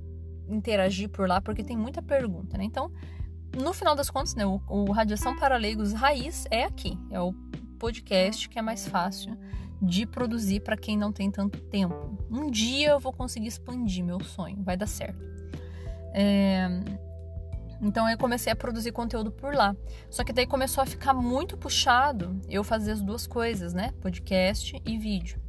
[0.49, 2.65] interagir por lá, porque tem muita pergunta, né?
[2.65, 2.91] Então,
[3.57, 7.33] no final das contas, né, o, o Radiação para Leigos Raiz é aqui, é o
[7.79, 9.37] podcast que é mais fácil
[9.81, 12.17] de produzir para quem não tem tanto tempo.
[12.31, 15.21] Um dia eu vou conseguir expandir meu sonho, vai dar certo.
[16.15, 16.69] É...
[17.83, 19.75] Então eu comecei a produzir conteúdo por lá.
[20.09, 23.93] Só que daí começou a ficar muito puxado eu fazer as duas coisas, né?
[24.01, 25.43] Podcast e vídeo.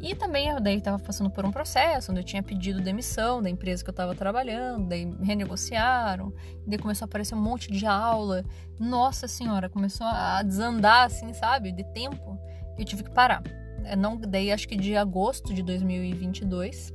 [0.00, 3.48] E também eu daí estava passando por um processo onde eu tinha pedido demissão da
[3.48, 6.32] empresa que eu estava trabalhando, daí renegociaram,
[6.66, 8.44] daí começou a aparecer um monte de aula.
[8.78, 12.38] Nossa senhora, começou a desandar assim, sabe, de tempo.
[12.78, 13.42] Eu tive que parar.
[13.84, 16.92] É, não, daí acho que de agosto de 2022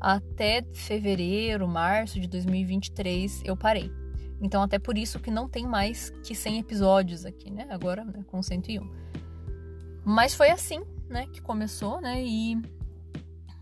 [0.00, 3.99] até fevereiro, março de 2023 eu parei.
[4.40, 7.66] Então até por isso que não tem mais que 100 episódios aqui, né?
[7.70, 8.88] Agora, né, com 101.
[10.04, 12.22] Mas foi assim, né, que começou, né?
[12.24, 12.56] E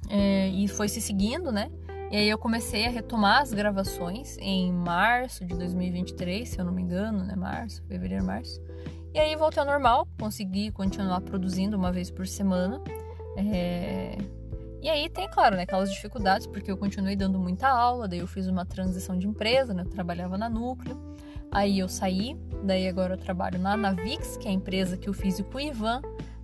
[0.09, 1.71] é, e foi se seguindo, né?
[2.11, 6.73] E aí eu comecei a retomar as gravações em março de 2023, se eu não
[6.73, 7.35] me engano, né?
[7.37, 8.63] Março, fevereiro, março.
[9.13, 12.81] E aí voltei ao normal, consegui continuar produzindo uma vez por semana.
[13.37, 14.17] É...
[14.81, 18.27] E aí tem, claro, né, aquelas dificuldades, porque eu continuei dando muita aula, daí eu
[18.27, 19.83] fiz uma transição de empresa, né?
[19.83, 20.97] Eu trabalhava na Núcleo.
[21.51, 25.15] Aí eu saí, daí agora eu trabalho na Navix, que é a empresa que o
[25.15, 26.03] físico Ivan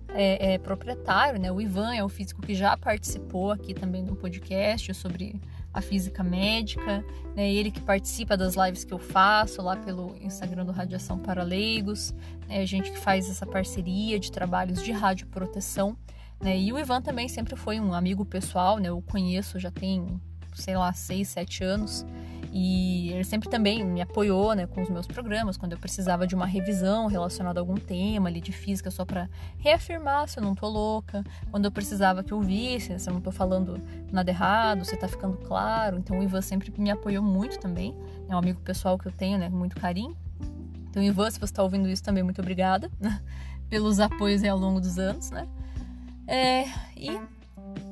[0.09, 1.51] é, é, proprietário, né?
[1.51, 5.39] O Ivan é o físico que já participou aqui também do podcast sobre
[5.73, 7.51] a física médica, né?
[7.51, 12.13] Ele que participa das lives que eu faço lá pelo Instagram do Radiação para Leigos,
[12.47, 12.61] né?
[12.61, 15.97] A gente que faz essa parceria de trabalhos de radioproteção,
[16.41, 16.57] né?
[16.57, 18.89] E o Ivan também sempre foi um amigo pessoal, né?
[18.89, 20.19] Eu conheço já tem,
[20.53, 22.05] sei lá, seis, sete anos.
[22.57, 26.33] E ele sempre também me apoiou né, com os meus programas, quando eu precisava de
[26.33, 30.55] uma revisão relacionada a algum tema ali de física, só para reafirmar se eu não
[30.55, 31.21] tô louca,
[31.51, 33.77] quando eu precisava que eu visse, se eu não tô falando
[34.09, 35.97] nada errado, se tá ficando claro.
[35.97, 37.93] Então o Ivan sempre me apoiou muito também,
[38.29, 40.15] é um amigo pessoal que eu tenho, né, com muito carinho.
[40.89, 43.21] Então, Ivan, se você está ouvindo isso também, muito obrigada né,
[43.67, 45.45] pelos apoios ao longo dos anos, né?
[46.27, 47.19] É, e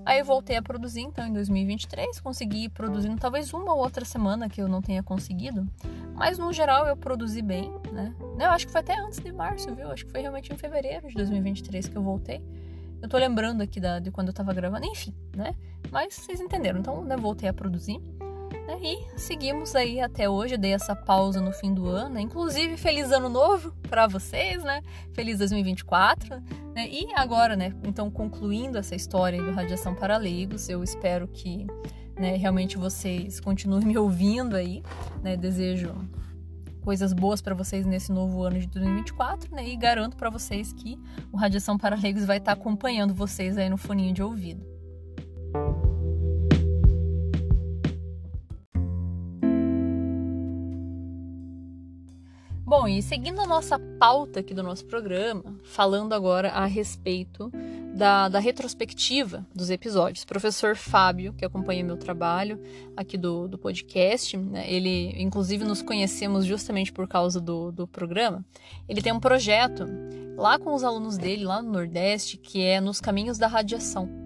[0.06, 4.50] Aí eu voltei a produzir, então, em 2023, consegui produzindo talvez uma ou outra semana
[4.50, 5.66] que eu não tenha conseguido,
[6.14, 8.14] mas no geral eu produzi bem, né?
[8.38, 9.90] Eu acho que foi até antes de março, viu?
[9.90, 12.44] Acho que foi realmente em fevereiro de 2023 que eu voltei.
[13.02, 15.56] Eu tô lembrando aqui da, de quando eu tava gravando, enfim, né?
[15.90, 18.00] Mas vocês entenderam, então né, voltei a produzir.
[18.68, 18.80] Né?
[18.82, 22.22] E seguimos aí até hoje, eu dei essa pausa no fim do ano, né?
[22.22, 24.82] inclusive feliz ano novo para vocês, né?
[25.14, 26.42] Feliz 2024,
[26.74, 26.88] né?
[26.90, 27.74] E agora, né?
[27.84, 31.68] Então concluindo essa história do radiação para leigos, eu espero que,
[32.18, 34.84] né, realmente vocês continuem me ouvindo aí,
[35.22, 35.36] né?
[35.38, 35.94] Desejo
[36.82, 39.68] coisas boas para vocês nesse novo ano de 2024, né?
[39.68, 41.00] E garanto para vocês que
[41.32, 44.66] o Radiação para Leigos vai estar tá acompanhando vocês aí no foninho de ouvido.
[52.76, 57.52] Bom, e seguindo a nossa pauta aqui do nosso programa, falando agora a respeito
[57.94, 60.24] da, da retrospectiva dos episódios.
[60.24, 62.60] O professor Fábio, que acompanha meu trabalho
[62.98, 68.44] aqui do, do podcast, né, ele, inclusive, nos conhecemos justamente por causa do, do programa.
[68.90, 69.86] Ele tem um projeto
[70.36, 74.23] lá com os alunos dele, lá no Nordeste, que é Nos Caminhos da Radiação.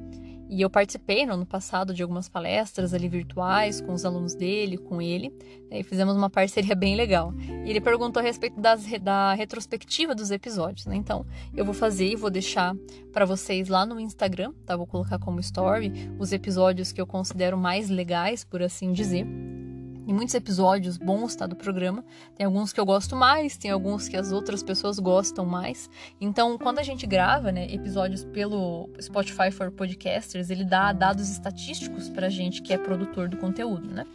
[0.50, 4.78] E eu participei no ano passado de algumas palestras ali virtuais com os alunos dele,
[4.78, 5.30] com ele,
[5.70, 7.34] né, e fizemos uma parceria bem legal.
[7.66, 10.96] E ele perguntou a respeito das, da retrospectiva dos episódios, né?
[10.96, 12.76] Então, eu vou fazer e vou deixar
[13.12, 14.76] para vocês lá no Instagram, tá?
[14.78, 19.28] Vou colocar como story os episódios que eu considero mais legais, por assim dizer.
[20.08, 22.04] E muitos episódios bons tá, do programa.
[22.36, 25.90] Tem alguns que eu gosto mais, tem alguns que as outras pessoas gostam mais.
[26.20, 32.10] Então, quando a gente grava né, episódios pelo Spotify for Podcasters, ele dá dados estatísticos
[32.10, 34.06] pra gente que é produtor do conteúdo, né?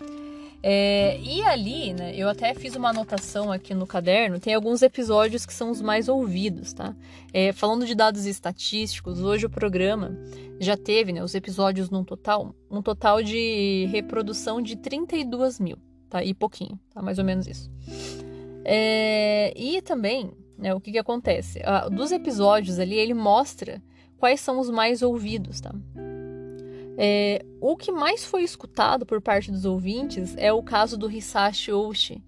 [0.62, 5.44] É, e ali, né, eu até fiz uma anotação aqui no caderno, tem alguns episódios
[5.44, 6.94] que são os mais ouvidos, tá?
[7.33, 10.16] É, falando de dados estatísticos, hoje o programa
[10.61, 16.22] já teve, né, os episódios num total, um total de reprodução de 32 mil, tá?
[16.22, 17.03] E pouquinho, tá?
[17.03, 17.68] Mais ou menos isso.
[18.64, 21.61] É, e também, né, o que que acontece?
[21.64, 23.83] Ah, dos episódios ali, ele mostra
[24.16, 25.75] quais são os mais ouvidos, tá?
[27.05, 31.73] É, o que mais foi escutado por parte dos ouvintes é o caso do Hisashi
[31.73, 32.23] Oshi.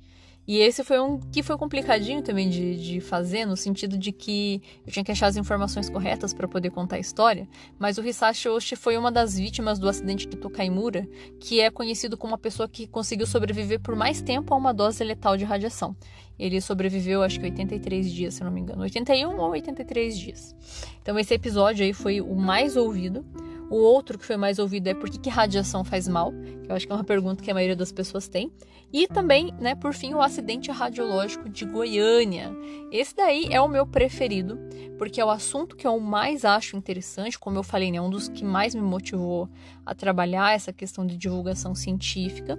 [0.49, 4.61] E esse foi um que foi complicadinho também de, de fazer, no sentido de que
[4.85, 7.49] eu tinha que achar as informações corretas para poder contar a história.
[7.79, 11.09] Mas o Hisashi Oshi foi uma das vítimas do acidente de Tokaimura,
[11.39, 15.05] que é conhecido como uma pessoa que conseguiu sobreviver por mais tempo a uma dose
[15.05, 15.97] letal de radiação.
[16.37, 20.57] Ele sobreviveu, acho que 83 dias, se não me engano, 81 ou 83 dias.
[21.01, 23.25] Então esse episódio aí foi o mais ouvido.
[23.71, 26.77] O outro que foi mais ouvido é por que, que radiação faz mal, que eu
[26.77, 28.53] acho que é uma pergunta que a maioria das pessoas tem.
[28.93, 32.53] E também, né, por fim, o acidente radiológico de Goiânia.
[32.93, 34.59] Esse daí é o meu preferido,
[34.99, 38.29] porque é o assunto que eu mais acho interessante, como eu falei, né, um dos
[38.29, 39.49] que mais me motivou
[39.85, 42.59] a trabalhar essa questão de divulgação científica.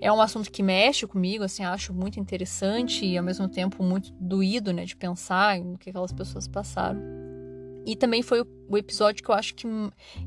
[0.00, 4.12] É um assunto que mexe comigo, assim, acho muito interessante e ao mesmo tempo muito
[4.20, 7.31] doído, né, de pensar no que aquelas pessoas passaram.
[7.84, 9.66] E também foi o episódio que eu acho que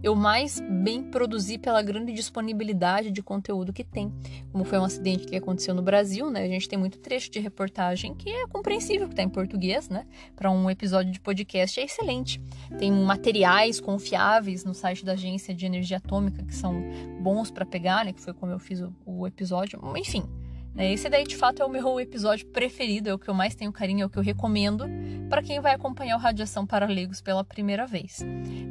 [0.03, 4.13] eu mais bem produzi pela grande disponibilidade de conteúdo que tem.
[4.51, 6.43] Como foi um acidente que aconteceu no Brasil, né?
[6.43, 10.05] A gente tem muito trecho de reportagem que é compreensível que tá em português, né?
[10.35, 12.41] Para um episódio de podcast é excelente.
[12.77, 16.83] Tem materiais confiáveis no site da Agência de Energia Atômica que são
[17.21, 18.13] bons para pegar, né?
[18.13, 19.79] Que foi como eu fiz o, o episódio.
[19.95, 20.23] Enfim?
[20.77, 23.71] Esse daí, de fato, é o meu episódio preferido, é o que eu mais tenho
[23.71, 24.85] carinho, é o que eu recomendo
[25.29, 28.19] para quem vai acompanhar o Radiação para Leigos pela primeira vez.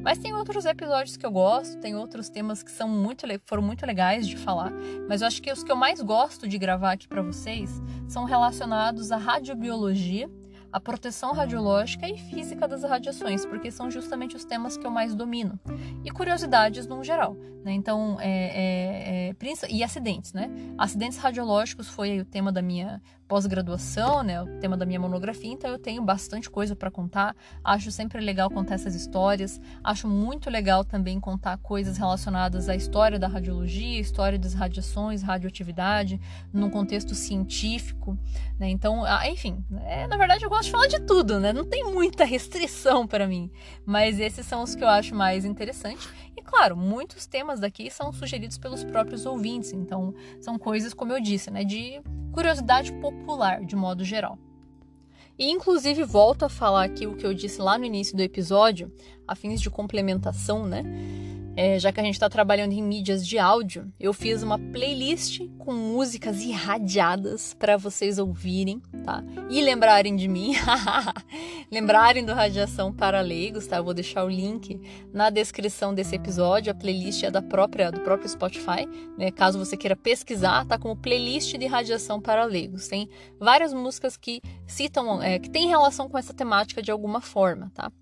[0.03, 3.87] Mas tem outros episódios que eu gosto, tem outros temas que são muito, foram muito
[3.87, 4.71] legais de falar,
[5.09, 8.25] mas eu acho que os que eu mais gosto de gravar aqui para vocês são
[8.25, 10.31] relacionados à radiobiologia
[10.75, 15.15] a proteção radiológica e física das radiações, porque são justamente os temas que eu mais
[15.15, 15.57] domino.
[16.05, 17.37] E curiosidades no geral.
[17.65, 17.71] Né?
[17.75, 20.51] Então, é, é, é, e acidentes, né?
[20.77, 25.71] Acidentes radiológicos foi o tema da minha pós-graduação, né, o tema da minha monografia, então
[25.71, 27.35] eu tenho bastante coisa para contar.
[27.63, 29.61] Acho sempre legal contar essas histórias.
[29.83, 36.21] Acho muito legal também contar coisas relacionadas à história da radiologia, história das radiações, radioatividade,
[36.53, 38.19] num contexto científico,
[38.59, 38.69] né?
[38.69, 41.53] Então, enfim, é, na verdade eu gosto de falar de tudo, né?
[41.53, 43.51] Não tem muita restrição para mim,
[43.87, 46.09] mas esses são os que eu acho mais interessantes.
[46.57, 51.51] Claro, muitos temas daqui são sugeridos pelos próprios ouvintes, então são coisas como eu disse,
[51.51, 52.01] né, de
[52.33, 54.39] curiosidade popular, de modo geral.
[55.37, 58.93] E inclusive volto a falar aqui o que eu disse lá no início do episódio,
[59.27, 60.83] a fins de complementação, né?
[61.57, 65.41] É, já que a gente está trabalhando em mídias de áudio, eu fiz uma playlist
[65.59, 69.23] com músicas irradiadas para vocês ouvirem, tá?
[69.49, 70.55] E lembrarem de mim,
[71.71, 73.77] lembrarem do Radiação para Leigos, tá?
[73.77, 74.81] Eu vou deixar o link
[75.13, 76.73] na descrição desse episódio.
[76.73, 79.31] A playlist é da própria do próprio Spotify, né?
[79.31, 82.89] Caso você queira pesquisar, tá como playlist de Radiação para Leigos.
[82.89, 83.09] Tem
[83.39, 87.93] várias músicas que citam, é, que têm relação com essa temática de alguma forma, tá?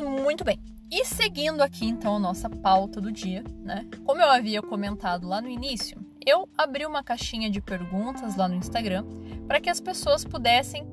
[0.00, 0.58] Muito bem.
[0.90, 3.86] E seguindo aqui então a nossa pauta do dia, né?
[4.04, 8.54] Como eu havia comentado lá no início, eu abri uma caixinha de perguntas lá no
[8.54, 9.04] Instagram
[9.46, 10.86] para que as pessoas pudessem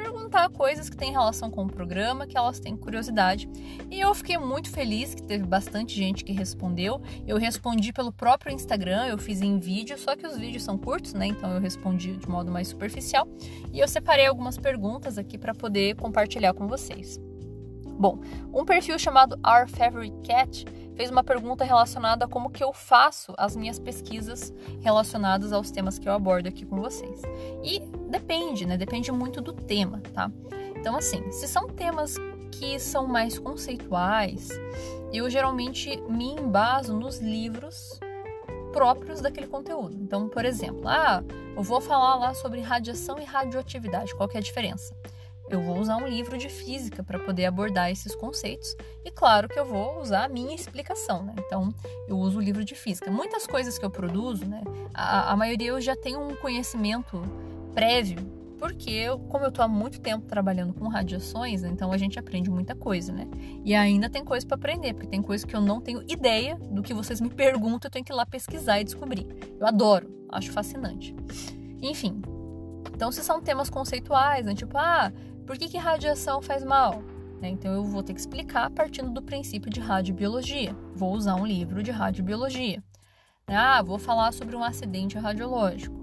[0.00, 3.48] perguntar coisas que têm relação com o programa, que elas têm curiosidade.
[3.90, 7.02] E eu fiquei muito feliz que teve bastante gente que respondeu.
[7.26, 11.12] Eu respondi pelo próprio Instagram, eu fiz em vídeo, só que os vídeos são curtos,
[11.12, 11.26] né?
[11.26, 13.28] Então eu respondi de modo mais superficial.
[13.72, 17.20] E eu separei algumas perguntas aqui para poder compartilhar com vocês.
[18.00, 18.18] Bom,
[18.50, 20.64] um perfil chamado Our Favorite Cat
[20.96, 25.98] fez uma pergunta relacionada a como que eu faço as minhas pesquisas relacionadas aos temas
[25.98, 27.20] que eu abordo aqui com vocês.
[27.62, 28.78] E depende, né?
[28.78, 30.32] Depende muito do tema, tá?
[30.74, 32.14] Então, assim, se são temas
[32.52, 34.48] que são mais conceituais,
[35.12, 38.00] eu geralmente me embaso nos livros
[38.72, 39.94] próprios daquele conteúdo.
[40.00, 41.22] Então, por exemplo, ah,
[41.54, 44.94] eu vou falar lá sobre radiação e radioatividade, qual que é a diferença?
[45.50, 49.58] Eu vou usar um livro de física para poder abordar esses conceitos e claro que
[49.58, 51.34] eu vou usar a minha explicação, né?
[51.38, 51.74] Então
[52.08, 53.10] eu uso o livro de física.
[53.10, 54.62] Muitas coisas que eu produzo, né?
[54.94, 57.20] A, a maioria eu já tenho um conhecimento
[57.74, 62.18] prévio porque eu, como eu tô há muito tempo trabalhando com radiações, então a gente
[62.18, 63.26] aprende muita coisa, né?
[63.64, 66.82] E ainda tem coisa para aprender, porque tem coisa que eu não tenho ideia do
[66.82, 69.26] que vocês me perguntam, eu tenho que ir lá pesquisar e descobrir.
[69.58, 71.16] Eu adoro, acho fascinante.
[71.80, 72.20] Enfim,
[72.94, 74.54] então se são temas conceituais, né?
[74.54, 75.10] tipo, ah,
[75.46, 77.02] por que, que radiação faz mal?
[77.40, 77.48] Né?
[77.48, 80.76] Então eu vou ter que explicar partindo do princípio de radiobiologia.
[80.94, 82.82] Vou usar um livro de radiobiologia.
[83.46, 85.98] Ah, vou falar sobre um acidente radiológico.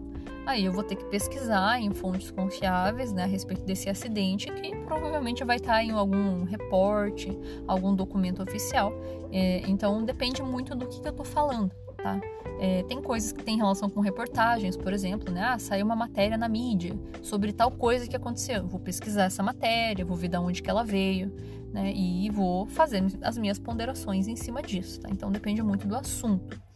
[0.46, 4.74] Aí eu vou ter que pesquisar em fontes confiáveis né, a respeito desse acidente, que
[4.86, 8.94] provavelmente vai estar em algum reporte, algum documento oficial.
[9.30, 11.72] É, então depende muito do que eu estou falando.
[11.98, 12.20] Tá?
[12.60, 15.44] É, tem coisas que têm relação com reportagens, por exemplo, né?
[15.44, 18.68] Ah, saiu uma matéria na mídia sobre tal coisa que aconteceu.
[18.68, 21.32] vou pesquisar essa matéria, vou ver de onde que ela veio,
[21.72, 21.92] né?
[21.94, 25.10] E vou fazer as minhas ponderações em cima disso, tá?
[25.12, 26.67] Então depende muito do assunto.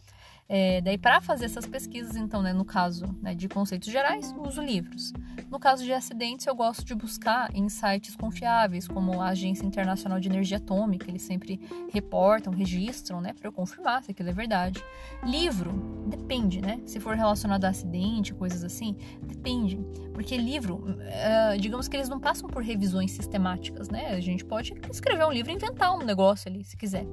[0.53, 4.61] É, daí, para fazer essas pesquisas, então, né, no caso né, de conceitos gerais, uso
[4.61, 5.13] livros.
[5.49, 10.19] No caso de acidentes, eu gosto de buscar em sites confiáveis, como a Agência Internacional
[10.19, 11.57] de Energia Atômica, eles sempre
[11.93, 14.83] reportam, registram, né, para eu confirmar se aquilo é verdade.
[15.23, 15.71] Livro,
[16.07, 16.81] depende, né?
[16.85, 19.79] Se for relacionado a acidente, coisas assim, depende.
[20.13, 24.07] Porque livro, uh, digamos que eles não passam por revisões sistemáticas, né?
[24.07, 27.05] A gente pode escrever um livro e inventar um negócio ali, se quiser.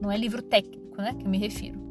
[0.00, 1.87] Não é livro técnico, né, que eu me refiro.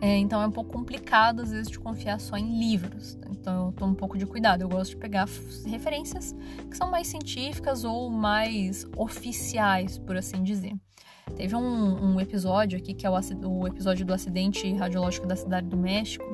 [0.00, 3.18] É, então é um pouco complicado às vezes de confiar só em livros.
[3.30, 4.62] Então eu tomo um pouco de cuidado.
[4.62, 5.26] Eu gosto de pegar
[5.66, 6.34] referências
[6.70, 10.72] que são mais científicas ou mais oficiais, por assim dizer.
[11.36, 15.66] Teve um, um episódio aqui que é o, o, episódio do acidente radiológico da cidade
[15.66, 16.24] do México.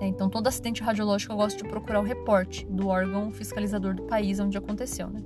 [0.00, 0.08] Né?
[0.08, 4.40] Então todo acidente radiológico eu gosto de procurar o reporte do órgão fiscalizador do país
[4.40, 5.22] onde aconteceu, né?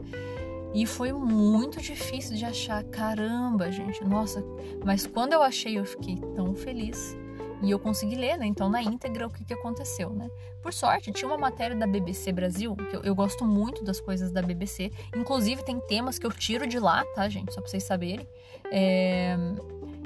[0.75, 2.85] E foi muito difícil de achar.
[2.85, 4.45] Caramba, gente, nossa.
[4.85, 7.17] Mas quando eu achei, eu fiquei tão feliz
[7.63, 8.47] e eu consegui ler, né?
[8.47, 10.31] Então, na íntegra, o que, que aconteceu, né?
[10.63, 14.31] Por sorte, tinha uma matéria da BBC Brasil, que eu, eu, gosto muito das coisas
[14.31, 14.93] da BBC.
[15.17, 17.53] Inclusive, tem temas que eu tiro de lá, tá, gente?
[17.53, 18.29] Só pra vocês saberem.
[18.71, 19.37] É...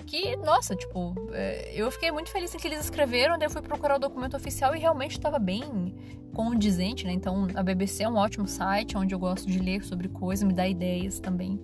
[0.06, 1.72] Que, nossa, tipo, é...
[1.74, 4.74] eu fiquei muito feliz em que eles escreveram, daí eu fui procurar o documento oficial
[4.74, 5.94] e realmente estava bem
[6.32, 7.12] condizente, né?
[7.12, 10.54] Então, a BBC é um ótimo site onde eu gosto de ler sobre coisas, me
[10.54, 11.60] dá ideias também.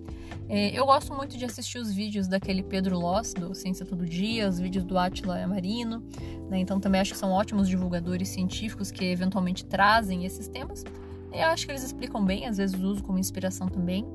[0.47, 4.49] É, eu gosto muito de assistir os vídeos daquele Pedro Loss, do Ciência Todo Dia,
[4.49, 6.03] os vídeos do Atila Marino,
[6.49, 6.59] né?
[6.59, 10.83] Então também acho que são ótimos divulgadores científicos que eventualmente trazem esses temas.
[11.31, 14.07] Eu acho que eles explicam bem, às vezes uso como inspiração também.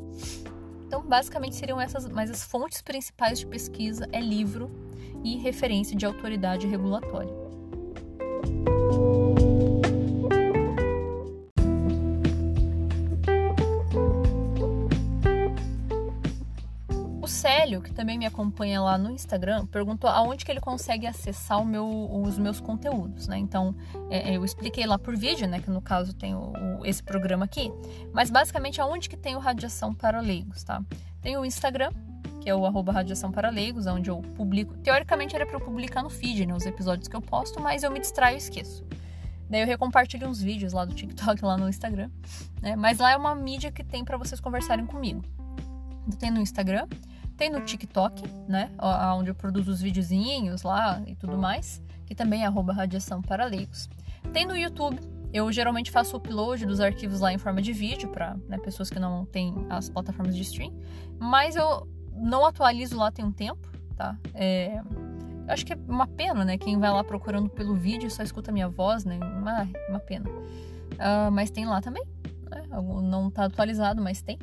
[0.87, 4.70] Então, basicamente seriam essas, mas as fontes principais de pesquisa é livro
[5.25, 7.33] e referência de autoridade regulatória.
[17.45, 21.87] Célio, que também me acompanha lá no Instagram, perguntou aonde que ele consegue acessar meu,
[22.11, 23.37] os meus conteúdos, né?
[23.37, 23.77] Então,
[24.09, 25.61] é, é, eu expliquei lá por vídeo, né?
[25.61, 27.71] Que no caso tem o, o, esse programa aqui.
[28.15, 30.83] Mas, basicamente, aonde que tem o Radiação para Leigos, tá?
[31.21, 31.93] Tem o Instagram,
[32.41, 34.79] que é o arroba Radiação para Leigos, onde eu publico...
[34.79, 36.55] Teoricamente, era para eu publicar no feed, né?
[36.55, 38.83] Os episódios que eu posto, mas eu me distraio e esqueço.
[39.51, 42.09] Daí eu recompartilho uns vídeos lá do TikTok, lá no Instagram,
[42.63, 42.75] né?
[42.75, 45.23] Mas lá é uma mídia que tem para vocês conversarem comigo.
[46.07, 46.87] Então, tem no Instagram...
[47.37, 48.70] Tem no TikTok, né?
[49.16, 53.44] Onde eu produzo os videozinhos lá e tudo mais, que também é arroba radiação para
[53.44, 53.88] leigos.
[54.33, 55.01] Tem no YouTube.
[55.33, 58.88] Eu geralmente faço o upload dos arquivos lá em forma de vídeo para né, pessoas
[58.88, 60.73] que não têm as plataformas de stream.
[61.18, 64.16] Mas eu não atualizo lá tem um tempo, tá?
[64.33, 64.81] É,
[65.47, 66.57] eu acho que é uma pena, né?
[66.57, 69.18] Quem vai lá procurando pelo vídeo só escuta minha voz, né?
[69.18, 70.29] Uma, uma pena.
[70.31, 72.05] Uh, mas tem lá também.
[72.51, 72.62] Né?
[72.70, 74.38] Não tá atualizado, mas tem.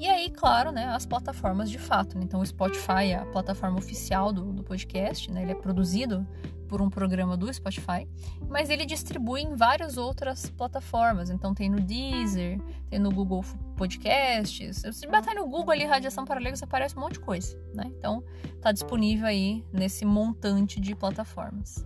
[0.00, 2.16] E aí, claro, né, as plataformas de fato.
[2.16, 2.24] Né?
[2.24, 5.42] Então, o Spotify é a plataforma oficial do, do podcast, né?
[5.42, 6.26] Ele é produzido
[6.66, 8.08] por um programa do Spotify,
[8.48, 11.28] mas ele distribui em várias outras plataformas.
[11.28, 12.58] Então, tem no Deezer,
[12.88, 13.44] tem no Google
[13.76, 14.80] Podcasts.
[14.90, 17.84] Se bater no Google ali, Radiação Paralelos, aparece um monte de coisa, né?
[17.98, 18.24] Então,
[18.62, 21.84] tá disponível aí nesse montante de plataformas.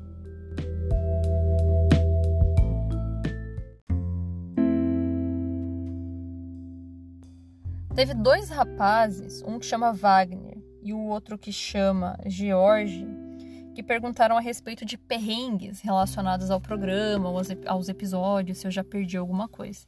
[7.94, 13.06] Teve dois rapazes, um que chama Wagner e o outro que chama George,
[13.72, 17.30] que perguntaram a respeito de perrengues relacionados ao programa,
[17.66, 19.86] aos, episódios, se eu já perdi alguma coisa.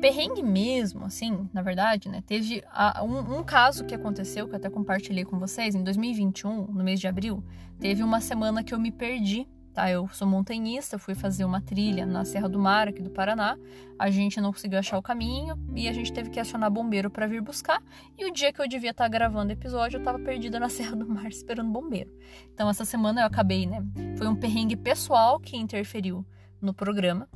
[0.00, 2.24] Perrengue mesmo, assim, na verdade, né?
[2.26, 2.64] Teve
[3.04, 6.98] um, um, caso que aconteceu, que eu até compartilhei com vocês, em 2021, no mês
[6.98, 7.44] de abril,
[7.78, 9.46] teve uma semana que eu me perdi
[9.80, 9.90] tá?
[9.90, 13.56] Eu sou montanhista, fui fazer uma trilha na Serra do Mar, aqui do Paraná.
[13.98, 17.26] A gente não conseguiu achar o caminho e a gente teve que acionar bombeiro para
[17.26, 17.82] vir buscar.
[18.18, 20.94] E o dia que eu devia estar tá gravando episódio, eu estava perdida na Serra
[20.94, 22.10] do Mar esperando bombeiro.
[22.52, 23.82] Então essa semana eu acabei, né?
[24.16, 26.24] Foi um perrengue pessoal que interferiu
[26.60, 27.26] no programa.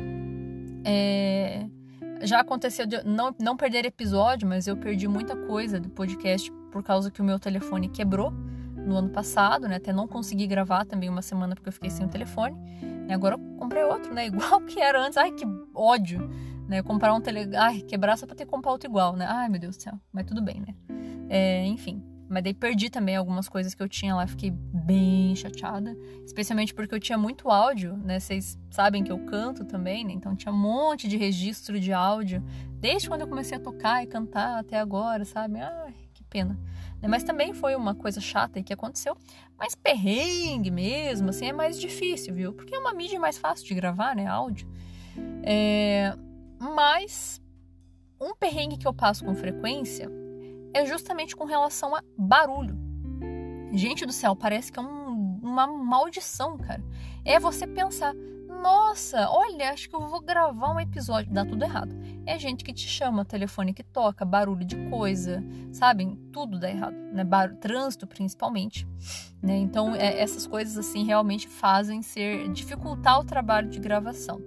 [0.85, 1.67] É,
[2.23, 6.83] já aconteceu de não, não perder episódio, mas eu perdi muita coisa do podcast por
[6.83, 8.33] causa que o meu telefone quebrou
[8.85, 9.77] no ano passado, né?
[9.77, 12.57] Até não consegui gravar também uma semana porque eu fiquei sem o telefone.
[13.09, 14.27] E agora eu comprei outro, né?
[14.29, 15.17] Igual que era antes.
[15.17, 16.31] Ai, que ódio,
[16.69, 16.83] né?
[16.83, 17.57] Comprar um telefone.
[17.57, 19.27] Ai, quebrar só pra ter que comprar outro igual, né?
[19.29, 19.95] Ai, meu Deus do céu.
[20.13, 20.75] Mas tudo bem, né?
[21.29, 22.03] É, enfim.
[22.29, 25.97] Mas daí perdi também algumas coisas que eu tinha lá, fiquei bem chateada.
[26.25, 28.19] Especialmente porque eu tinha muito áudio, né?
[28.19, 30.13] Vocês sabem que eu canto também, né?
[30.13, 32.43] Então tinha um monte de registro de áudio.
[32.81, 35.61] Desde quando eu comecei a tocar e cantar até agora, sabe?
[35.61, 36.59] Ai, que pena.
[37.05, 37.09] Né?
[37.09, 39.15] Mas também foi uma coisa chata que aconteceu.
[39.59, 42.55] Mas perrengue mesmo, assim, é mais difícil, viu?
[42.55, 44.27] Porque é uma mídia mais fácil de gravar, né?
[44.27, 44.67] Áudio.
[45.43, 46.17] É...
[46.59, 47.43] Mas
[48.19, 50.11] um perrengue que eu passo com frequência
[50.73, 52.75] é justamente com relação a barulho.
[53.75, 56.83] Gente do céu, parece que é um, uma maldição, cara.
[57.23, 58.15] É você pensar,
[58.65, 61.31] nossa, olha, acho que eu vou gravar um episódio.
[61.31, 61.95] Dá tudo errado.
[62.25, 66.17] É gente que te chama, telefone que toca, barulho de coisa, sabem?
[66.33, 67.25] Tudo dá errado, né?
[67.25, 67.55] Bar...
[67.57, 68.89] Trânsito, principalmente.
[69.43, 69.59] Né?
[69.59, 72.49] Então, é, essas coisas, assim, realmente fazem ser...
[72.53, 74.41] dificultar o trabalho de gravação.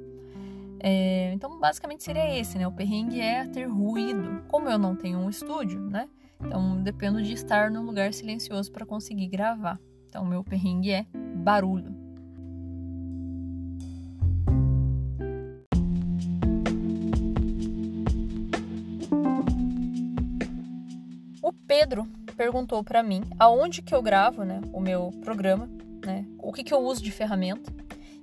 [0.79, 2.67] É, então, basicamente seria esse, né?
[2.67, 4.43] O perrengue é ter ruído.
[4.47, 6.09] Como eu não tenho um estúdio, né?
[6.43, 9.79] Então, dependo de estar num lugar silencioso para conseguir gravar.
[10.09, 11.05] Então, meu perrengue é
[11.35, 11.96] barulho.
[21.47, 25.69] O Pedro perguntou para mim aonde que eu gravo, né, o meu programa,
[26.05, 27.71] né, o que que eu uso de ferramenta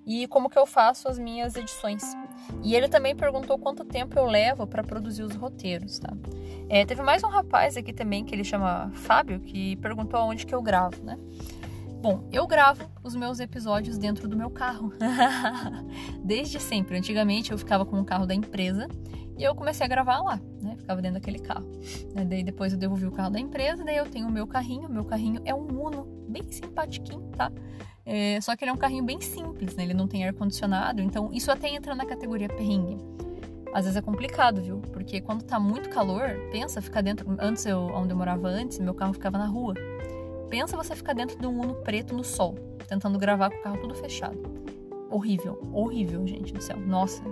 [0.05, 2.03] e como que eu faço as minhas edições.
[2.63, 6.13] E ele também perguntou quanto tempo eu levo para produzir os roteiros, tá?
[6.69, 10.55] É, teve mais um rapaz aqui também que ele chama Fábio que perguntou aonde que
[10.55, 11.19] eu gravo, né?
[12.03, 14.93] Bom, eu gravo os meus episódios dentro do meu carro.
[16.23, 16.99] Desde sempre.
[16.99, 18.87] Antigamente eu ficava com o carro da empresa
[19.39, 20.39] e eu comecei a gravar lá?
[20.85, 21.67] Ficava dentro daquele carro.
[22.29, 24.87] Daí depois eu devolvi o carro da empresa, daí eu tenho o meu carrinho.
[24.87, 27.51] Meu carrinho é um Uno, bem simpatiquinho, tá?
[28.05, 29.83] É, só que ele é um carrinho bem simples, né?
[29.83, 32.99] Ele não tem ar-condicionado, então isso até entra na categoria perrengue.
[33.73, 34.79] Às vezes é complicado, viu?
[34.93, 37.35] Porque quando tá muito calor, pensa ficar dentro.
[37.41, 39.73] Antes, eu, onde eu morava antes, meu carro ficava na rua.
[40.51, 42.57] Pensa você ficar dentro de um Uno preto no sol,
[42.87, 44.39] tentando gravar com o carro tudo fechado.
[45.11, 46.77] Horrível, horrível, gente do céu.
[46.77, 47.23] Nossa,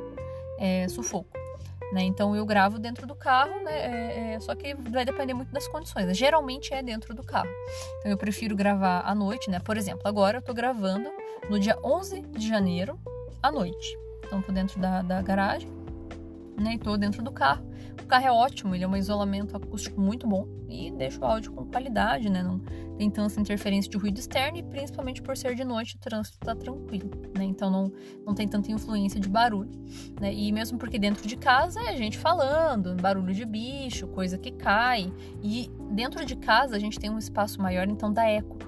[0.58, 1.41] é sufoco.
[1.92, 2.04] Né?
[2.04, 3.72] Então eu gravo dentro do carro, né?
[3.72, 6.06] É, é, só que vai depender muito das condições.
[6.06, 6.14] Né?
[6.14, 7.50] Geralmente é dentro do carro.
[7.98, 9.60] Então eu prefiro gravar à noite, né?
[9.60, 11.10] Por exemplo, agora eu tô gravando
[11.50, 12.98] no dia 11 de janeiro
[13.42, 13.98] à noite.
[14.24, 15.68] Então tô dentro da, da garagem,
[16.60, 16.74] né?
[16.74, 17.64] E tô dentro do carro.
[18.02, 21.52] O carro é ótimo, ele é um isolamento acústico muito bom e deixa o áudio
[21.52, 22.42] com qualidade, né?
[22.42, 22.60] Não
[22.96, 26.54] tem tanta interferência de ruído externo e principalmente por ser de noite o trânsito tá
[26.54, 27.44] tranquilo, né?
[27.44, 27.92] Então não,
[28.24, 29.70] não tem tanta influência de barulho,
[30.20, 30.32] né?
[30.32, 35.12] E mesmo porque dentro de casa é gente falando, barulho de bicho, coisa que cai.
[35.42, 38.58] E dentro de casa a gente tem um espaço maior, então dá eco.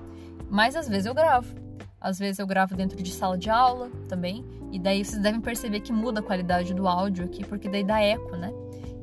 [0.51, 1.63] Mas às vezes eu gravo.
[2.05, 4.44] Às vezes eu gravo dentro de sala de aula também.
[4.70, 7.98] E daí vocês devem perceber que muda a qualidade do áudio aqui, porque daí dá
[7.98, 8.52] eco, né?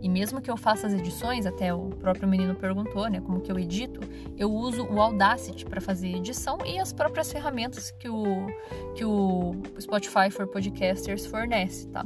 [0.03, 3.51] E mesmo que eu faça as edições, até o próprio menino perguntou, né, como que
[3.51, 4.01] eu edito,
[4.35, 8.47] eu uso o Audacity para fazer edição e as próprias ferramentas que o
[8.95, 12.03] que o Spotify for Podcasters fornece, tá?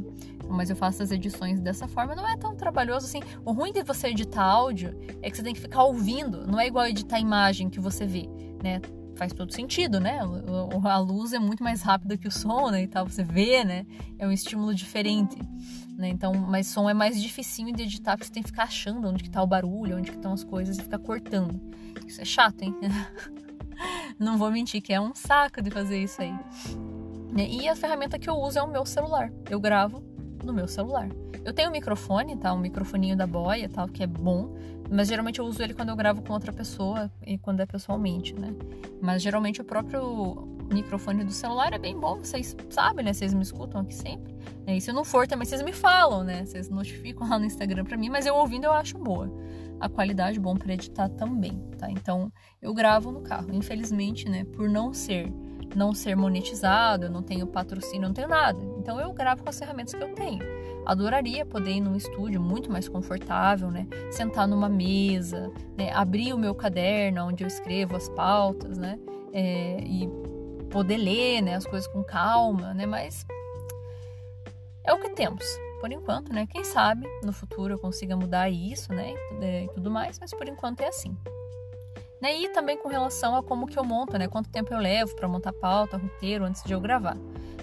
[0.48, 3.22] Mas eu faço as edições dessa forma, não é tão trabalhoso assim.
[3.46, 6.68] O ruim de você editar áudio é que você tem que ficar ouvindo, não é
[6.68, 8.30] igual editar imagem que você vê,
[8.62, 8.82] né?
[9.16, 10.20] Faz todo sentido, né?
[10.84, 12.84] A luz é muito mais rápida que o som, né?
[12.84, 13.86] E tal, você vê, né?
[14.18, 15.38] É um estímulo diferente.
[15.98, 16.10] Né?
[16.10, 19.24] Então, mas som é mais dificinho de editar porque você tem que ficar achando onde
[19.24, 21.60] que tá o barulho, onde que estão as coisas e ficar cortando.
[22.06, 22.76] Isso é chato, hein?
[24.20, 26.34] Não vou mentir que é um saco de fazer isso aí.
[27.38, 29.32] E a ferramenta que eu uso é o meu celular.
[29.50, 30.04] Eu gravo
[30.44, 31.10] no meu celular.
[31.44, 32.54] Eu tenho um microfone, tá?
[32.54, 34.56] Um microfoninho da boia, tal, que é bom,
[34.90, 38.34] mas geralmente eu uso ele quando eu gravo com outra pessoa e quando é pessoalmente,
[38.34, 38.54] né?
[39.02, 43.14] Mas geralmente o próprio microfone do celular é bem bom, vocês sabem, né?
[43.14, 44.36] Vocês me escutam aqui sempre.
[44.68, 46.46] E se não for também, vocês me falam, né?
[46.46, 49.32] Vocês notificam lá no Instagram pra mim, mas eu ouvindo eu acho boa.
[49.80, 51.90] A qualidade bom para editar também, tá?
[51.92, 52.32] Então,
[52.62, 53.54] eu gravo no carro.
[53.54, 55.32] Infelizmente, né, por não ser
[55.76, 58.60] não ser monetizado, eu não tenho patrocínio, não tenho nada.
[58.78, 60.40] Então eu gravo com as ferramentas que eu tenho.
[60.86, 63.88] Adoraria poder ir num estúdio muito mais confortável, né?
[64.12, 65.92] Sentar numa mesa, né?
[65.94, 69.00] abrir o meu caderno onde eu escrevo as pautas, né?
[69.34, 70.08] É, e
[70.70, 71.56] poder ler, né?
[71.56, 72.86] As coisas com calma, né?
[72.86, 73.26] Mas
[74.84, 75.46] é o que temos
[75.82, 76.48] por enquanto, né?
[76.48, 79.14] Quem sabe no futuro eu consiga mudar isso, né?
[79.42, 81.16] E tudo mais, mas por enquanto é assim.
[82.22, 82.38] Né?
[82.40, 84.28] E também com relação a como que eu monto, né?
[84.28, 87.18] Quanto tempo eu levo para montar pauta, roteiro antes de eu gravar.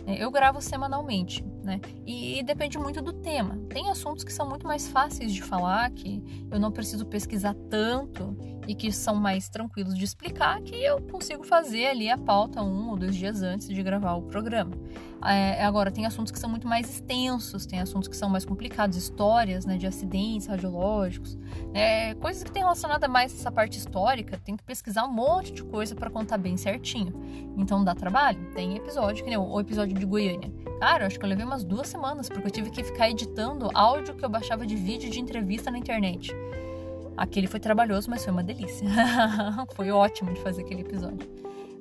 [0.07, 1.45] É, eu gravo semanalmente.
[1.63, 1.81] né?
[2.07, 3.59] E, e, depende muito do tema.
[3.69, 8.37] Tem assuntos que são muito mais fáceis de falar, que eu não preciso pesquisar tanto
[8.67, 12.91] e que são mais tranquilos de explicar, que eu consigo fazer ali a pauta um
[12.91, 14.77] ou dois dias antes de gravar o programa.
[15.25, 18.97] É, agora, tem assuntos que são muito mais extensos, tem assuntos que são mais complicados,
[18.97, 21.39] histórias né, de acidentes radiológicos,
[21.73, 25.63] é, coisas que tem relacionada mais essa parte histórica, tem que pesquisar um monte de
[25.63, 27.13] coisa para contar bem certinho.
[27.57, 28.51] Então dá trabalho.
[28.53, 30.53] Tem episódio, que nem o episódio de Goiânia.
[30.81, 34.15] Cara, acho que eu levei umas duas semanas, porque eu tive que ficar editando áudio
[34.15, 36.35] que eu baixava de vídeo de entrevista na internet.
[37.17, 38.89] Aquele foi trabalhoso, mas foi uma delícia.
[39.75, 41.29] foi ótimo de fazer aquele episódio.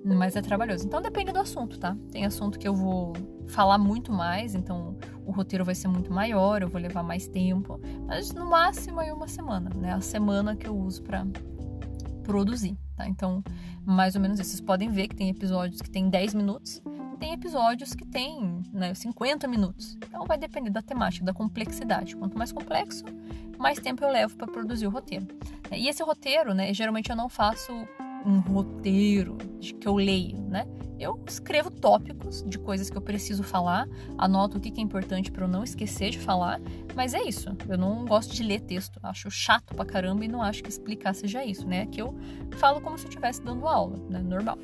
[0.03, 0.85] Mas é trabalhoso.
[0.85, 1.95] Então depende do assunto, tá?
[2.11, 3.13] Tem assunto que eu vou
[3.47, 7.79] falar muito mais, então o roteiro vai ser muito maior, eu vou levar mais tempo.
[8.07, 9.93] Mas no máximo aí uma semana, né?
[9.93, 11.25] A semana que eu uso para
[12.23, 13.07] produzir, tá?
[13.07, 13.43] Então,
[13.85, 14.49] mais ou menos isso.
[14.49, 16.81] Vocês podem ver que tem episódios que tem 10 minutos,
[17.19, 19.95] tem episódios que tem né, 50 minutos.
[20.07, 22.15] Então vai depender da temática, da complexidade.
[22.15, 23.03] Quanto mais complexo,
[23.61, 25.27] mais tempo eu levo para produzir o roteiro.
[25.71, 27.71] E esse roteiro, né, geralmente eu não faço
[28.25, 29.37] um roteiro
[29.79, 30.67] que eu leio, né?
[30.99, 33.87] Eu escrevo tópicos de coisas que eu preciso falar,
[34.17, 36.61] anoto o que é importante para eu não esquecer de falar,
[36.95, 37.49] mas é isso.
[37.67, 41.15] Eu não gosto de ler texto, acho chato pra caramba e não acho que explicar
[41.15, 41.87] seja isso, né?
[41.87, 42.15] Que eu
[42.57, 44.19] falo como se eu estivesse dando aula, né?
[44.19, 44.59] Normal.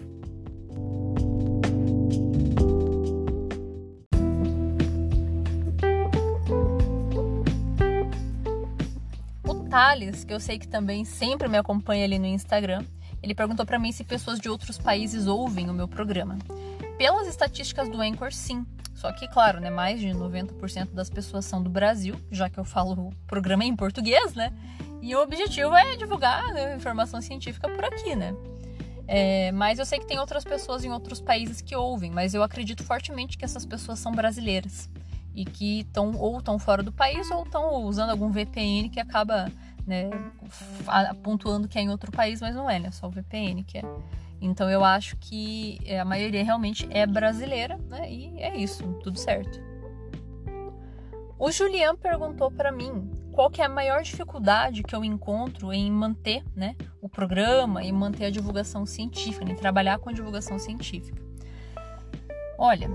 [9.78, 12.84] Thales, que eu sei que também sempre me acompanha ali no Instagram,
[13.22, 16.36] ele perguntou para mim se pessoas de outros países ouvem o meu programa.
[16.98, 18.66] Pelas estatísticas do Anchor, sim.
[18.96, 22.66] Só que, claro, né, mais de 90% das pessoas são do Brasil, já que eu
[22.66, 24.52] falo o programa em português, né?
[25.00, 28.34] E o objetivo é divulgar né, informação científica por aqui, né?
[29.08, 32.42] É, mas eu sei que tem outras pessoas em outros países que ouvem, mas eu
[32.42, 34.90] acredito fortemente que essas pessoas são brasileiras
[35.36, 39.52] e que estão ou estão fora do país ou estão usando algum VPN que acaba
[39.88, 40.10] né,
[41.70, 42.92] que é em outro país, mas não é, né?
[42.92, 43.84] Só o VPN que é.
[44.40, 48.12] Então eu acho que é, a maioria realmente é brasileira, né?
[48.12, 49.60] E é isso, tudo certo.
[51.40, 55.92] O Julian perguntou para mim qual que é a maior dificuldade que eu encontro em
[55.92, 61.22] manter, né, o programa e manter a divulgação científica, em trabalhar com a divulgação científica.
[62.58, 62.90] Olha,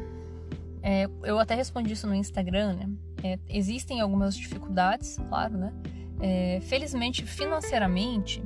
[0.82, 2.90] é, eu até respondi isso no Instagram, né?
[3.22, 5.72] É, existem algumas dificuldades, claro, né?
[6.22, 8.42] É, felizmente, financeiramente,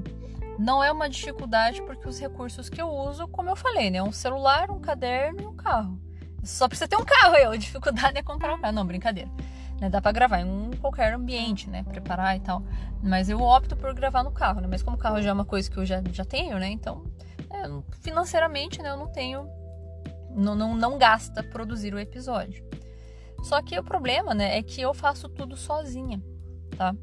[0.58, 4.02] não é uma dificuldade porque os recursos que eu uso, como eu falei, né?
[4.02, 6.00] Um celular, um caderno e um carro.
[6.42, 8.74] Só precisa ter um carro aí, a dificuldade é comprar um carro.
[8.74, 9.30] Não, brincadeira.
[9.78, 9.90] Né?
[9.90, 11.82] Dá para gravar em um qualquer ambiente, né?
[11.82, 12.62] Preparar e tal.
[13.02, 14.66] Mas eu opto por gravar no carro, né?
[14.66, 16.68] Mas como o carro já é uma coisa que eu já, já tenho, né?
[16.68, 17.04] Então,
[17.50, 18.90] é, financeiramente, né?
[18.90, 19.46] Eu não tenho...
[20.30, 22.64] Não, não, não gasta produzir o episódio.
[23.42, 24.56] Só que o problema, né?
[24.56, 26.22] É que eu faço tudo sozinha,
[26.76, 26.94] tá?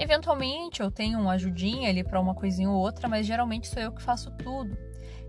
[0.00, 3.92] Eventualmente eu tenho uma ajudinha ali para uma coisinha ou outra, mas geralmente sou eu
[3.92, 4.74] que faço tudo.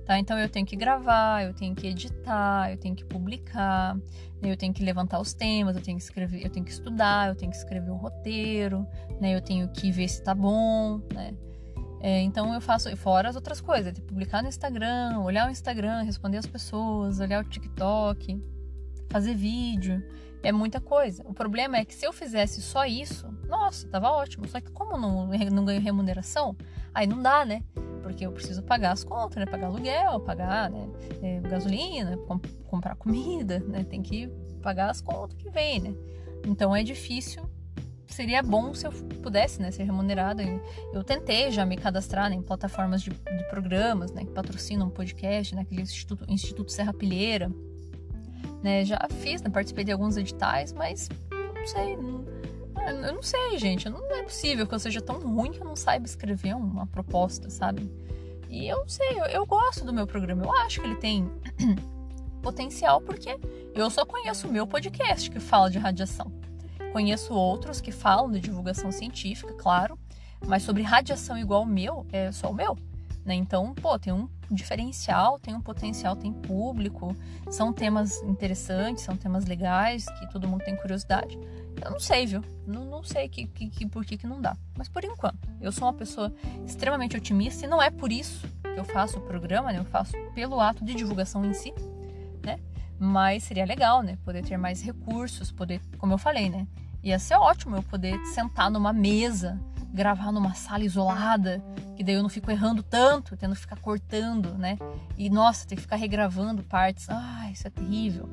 [0.05, 0.17] Tá?
[0.17, 3.97] Então eu tenho que gravar, eu tenho que editar, eu tenho que publicar,
[4.41, 7.35] eu tenho que levantar os temas, eu tenho que escrever, eu tenho que estudar, eu
[7.35, 8.87] tenho que escrever o um roteiro,
[9.19, 9.35] né?
[9.35, 11.33] Eu tenho que ver se tá bom, né?
[11.99, 16.37] É, então eu faço fora as outras coisas, publicar no Instagram, olhar o Instagram, responder
[16.37, 18.41] as pessoas, olhar o TikTok,
[19.09, 20.01] fazer vídeo
[20.43, 21.23] é muita coisa.
[21.25, 24.47] O problema é que se eu fizesse só isso, nossa, tava ótimo.
[24.47, 26.55] Só que como não, não ganho remuneração,
[26.93, 27.63] aí não dá, né?
[28.01, 29.45] Porque eu preciso pagar as contas, né?
[29.45, 30.89] Pagar aluguel, pagar né?
[31.21, 33.83] É, gasolina, comp comprar comida, né?
[33.83, 34.27] Tem que
[34.61, 35.93] pagar as contas que vem, né?
[36.45, 37.43] Então é difícil.
[38.07, 40.41] Seria bom se eu pudesse né, ser remunerado.
[40.91, 45.55] Eu tentei já me cadastrar né, em plataformas de, de programas né, que patrocinam podcast,
[45.55, 47.49] naquele né, Instituto, Instituto Serra Pilheira
[48.61, 48.85] né?
[48.85, 49.49] Já fiz, né?
[49.49, 52.25] participei de alguns editais, mas não sei, não,
[53.05, 53.89] eu não sei, gente.
[53.89, 57.49] Não é possível que eu seja tão ruim que eu não saiba escrever uma proposta,
[57.49, 57.89] sabe?
[58.49, 60.43] E eu não sei, eu, eu gosto do meu programa.
[60.43, 61.31] Eu acho que ele tem
[62.41, 63.39] potencial porque
[63.73, 66.31] eu só conheço o meu podcast que fala de radiação.
[66.91, 69.97] Conheço outros que falam de divulgação científica, claro,
[70.45, 72.77] mas sobre radiação igual o meu, é só o meu.
[73.23, 73.35] Né?
[73.35, 77.15] Então, pô, tem um diferencial, tem um potencial, tem público,
[77.49, 81.37] são temas interessantes, são temas legais, que todo mundo tem curiosidade.
[81.83, 82.43] Eu não sei, viu?
[82.65, 84.57] Não, não sei que, que, que, por que, que não dá.
[84.77, 86.33] Mas por enquanto, eu sou uma pessoa
[86.65, 89.79] extremamente otimista e não é por isso que eu faço o programa, né?
[89.79, 91.73] Eu faço pelo ato de divulgação em si,
[92.43, 92.59] né?
[92.99, 94.17] Mas seria legal, né?
[94.23, 96.67] Poder ter mais recursos, poder, como eu falei, né?
[97.03, 99.59] Ia ser ótimo eu poder sentar numa mesa
[99.93, 101.63] gravar numa sala isolada,
[101.95, 104.77] que daí eu não fico errando tanto, tendo que ficar cortando, né?
[105.17, 107.07] E nossa, ter que ficar regravando partes.
[107.09, 108.29] Ah, isso é terrível.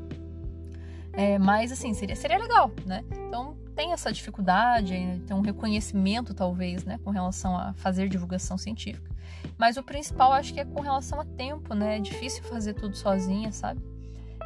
[1.13, 3.05] É, mas assim, seria, seria legal, né?
[3.27, 4.95] Então tem essa dificuldade,
[5.27, 9.09] tem um reconhecimento, talvez, né, com relação a fazer divulgação científica.
[9.57, 11.97] Mas o principal acho que é com relação a tempo, né?
[11.97, 13.81] É difícil fazer tudo sozinha, sabe?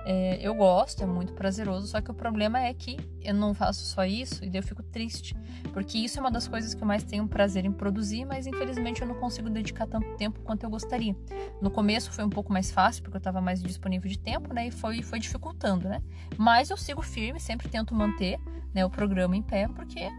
[0.05, 3.85] É, eu gosto, é muito prazeroso, só que o problema é que eu não faço
[3.85, 5.37] só isso e daí eu fico triste,
[5.73, 9.01] porque isso é uma das coisas que eu mais tenho prazer em produzir, mas infelizmente
[9.01, 11.15] eu não consigo dedicar tanto tempo quanto eu gostaria.
[11.61, 14.67] No começo foi um pouco mais fácil, porque eu estava mais disponível de tempo, né,
[14.67, 16.03] e foi, foi dificultando, né,
[16.37, 18.39] mas eu sigo firme, sempre tento manter,
[18.75, 20.11] né, o programa em pé, porque é,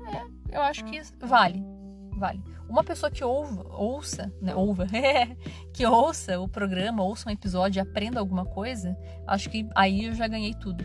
[0.51, 1.61] eu acho que vale,
[2.17, 2.41] vale.
[2.67, 4.87] Uma pessoa que ouva, ouça, né, ouva,
[5.73, 8.97] que ouça o programa, ouça um episódio e aprenda alguma coisa,
[9.27, 10.83] acho que aí eu já ganhei tudo.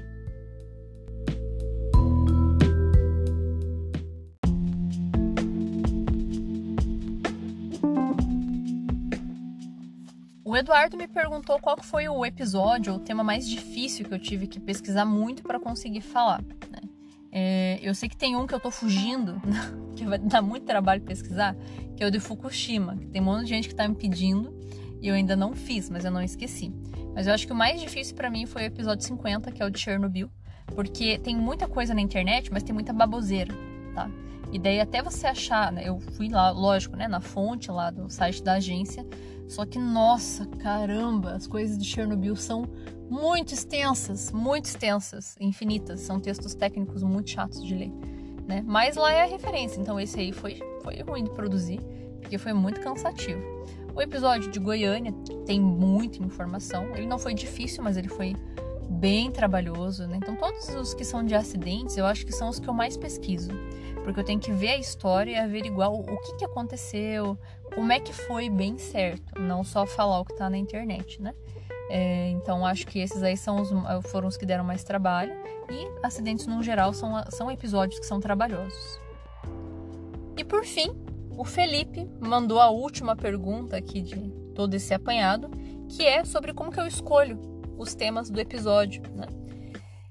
[10.49, 14.47] O Eduardo me perguntou qual foi o episódio ou tema mais difícil que eu tive
[14.47, 16.43] que pesquisar muito para conseguir falar.
[17.33, 17.39] Né?
[17.41, 19.41] É, eu sei que tem um que eu tô fugindo,
[19.95, 21.57] que vai dar muito trabalho pesquisar,
[21.97, 24.57] que é o de Fukushima, que tem um monte de gente que tá me pedindo
[25.01, 26.73] e eu ainda não fiz, mas eu não esqueci.
[27.15, 29.67] Mas eu acho que o mais difícil para mim foi o episódio 50, que é
[29.67, 30.31] o de Chernobyl,
[30.75, 33.55] porque tem muita coisa na internet, mas tem muita baboseira,
[33.95, 34.11] tá?
[34.51, 38.09] E daí até você achar, né, eu fui lá, lógico, né, na fonte lá do
[38.09, 39.07] site da agência,
[39.47, 42.65] só que nossa, caramba, as coisas de Chernobyl são
[43.09, 46.01] muito extensas, muito extensas, infinitas.
[46.01, 47.93] São textos técnicos muito chatos de ler,
[48.47, 48.63] né?
[48.67, 51.81] Mas lá é a referência, então esse aí foi, foi ruim de produzir,
[52.21, 53.41] porque foi muito cansativo.
[53.95, 55.13] O episódio de Goiânia
[55.45, 56.95] tem muita informação.
[56.95, 58.37] Ele não foi difícil, mas ele foi
[58.89, 60.19] bem trabalhoso, né?
[60.23, 62.97] Então todos os que são de acidentes, eu acho que são os que eu mais
[62.97, 63.51] pesquiso,
[64.05, 67.39] porque eu tenho que ver a história e averiguar o, o que, que aconteceu,
[67.75, 71.35] como é que foi bem certo, não só falar o que está na internet, né?
[71.91, 73.71] É, então acho que esses aí são os,
[74.11, 75.33] foram os que deram mais trabalho.
[75.71, 78.99] E acidentes no geral são, são episódios que são trabalhosos.
[80.37, 80.95] E por fim,
[81.37, 85.51] o Felipe mandou a última pergunta aqui de todo esse apanhado,
[85.89, 87.39] que é sobre como que eu escolho
[87.77, 89.27] os temas do episódio, né?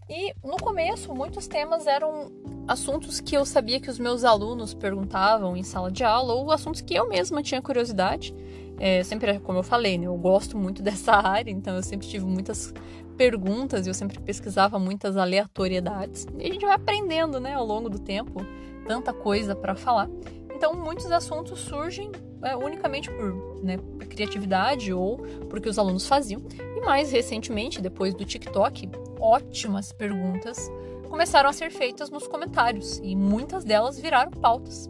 [0.09, 2.31] E no começo, muitos temas eram
[2.65, 6.79] assuntos que eu sabia que os meus alunos perguntavam em sala de aula ou assuntos
[6.79, 8.33] que eu mesma tinha curiosidade.
[8.79, 12.25] É, sempre, como eu falei, né, eu gosto muito dessa área, então eu sempre tive
[12.25, 12.73] muitas
[13.17, 16.27] perguntas e eu sempre pesquisava muitas aleatoriedades.
[16.37, 18.45] E a gente vai aprendendo, né, ao longo do tempo,
[18.87, 20.09] tanta coisa para falar.
[20.55, 22.11] Então, muitos assuntos surgem
[22.43, 23.77] é, unicamente por né,
[24.09, 25.17] criatividade ou
[25.49, 26.41] porque os alunos faziam.
[26.75, 30.71] E mais recentemente, depois do TikTok, ótimas perguntas
[31.09, 34.89] começaram a ser feitas nos comentários e muitas delas viraram pautas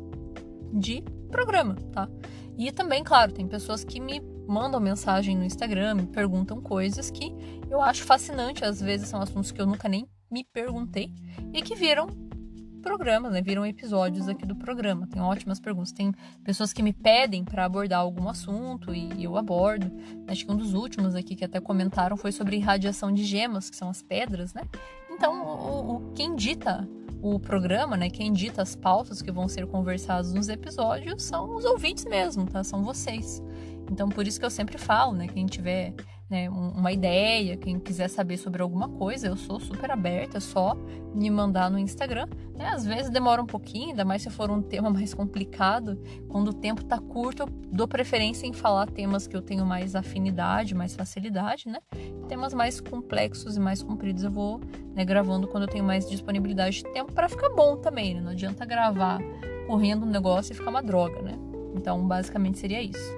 [0.73, 2.09] de programa, tá?
[2.57, 7.33] E também, claro, tem pessoas que me mandam mensagem no Instagram, me perguntam coisas que
[7.69, 11.13] eu acho fascinante, às vezes são assuntos que eu nunca nem me perguntei
[11.53, 12.07] e que viram
[12.81, 13.41] programas, né?
[13.41, 15.07] Viram episódios aqui do programa.
[15.07, 15.91] Tem ótimas perguntas.
[15.91, 19.91] Tem pessoas que me pedem para abordar algum assunto e eu abordo.
[20.27, 23.75] Acho que um dos últimos aqui que até comentaram foi sobre radiação de gemas, que
[23.75, 24.63] são as pedras, né?
[25.11, 26.87] Então, o, o quem dita
[27.21, 31.65] o programa, né, quem dita as pautas que vão ser conversadas nos episódios são os
[31.65, 32.63] ouvintes mesmo, tá?
[32.63, 33.41] São vocês.
[33.91, 35.93] Então, por isso que eu sempre falo, né, quem tiver
[36.29, 40.75] né, uma ideia, quem quiser saber sobre alguma coisa, eu sou super aberta, é só
[41.13, 42.27] me mandar no Instagram.
[42.53, 42.67] Né?
[42.69, 45.97] Às vezes demora um pouquinho, ainda mais se for um tema mais complicado.
[46.27, 49.95] Quando o tempo tá curto, eu dou preferência em falar temas que eu tenho mais
[49.95, 51.79] afinidade, mais facilidade, né?
[52.27, 54.59] Temas mais complexos e mais compridos eu vou
[54.93, 58.21] né, gravando quando eu tenho mais disponibilidade de tempo para ficar bom também, né?
[58.21, 59.19] Não adianta gravar
[59.65, 61.33] correndo um negócio e ficar uma droga, né?
[61.73, 63.15] Então, basicamente seria isso.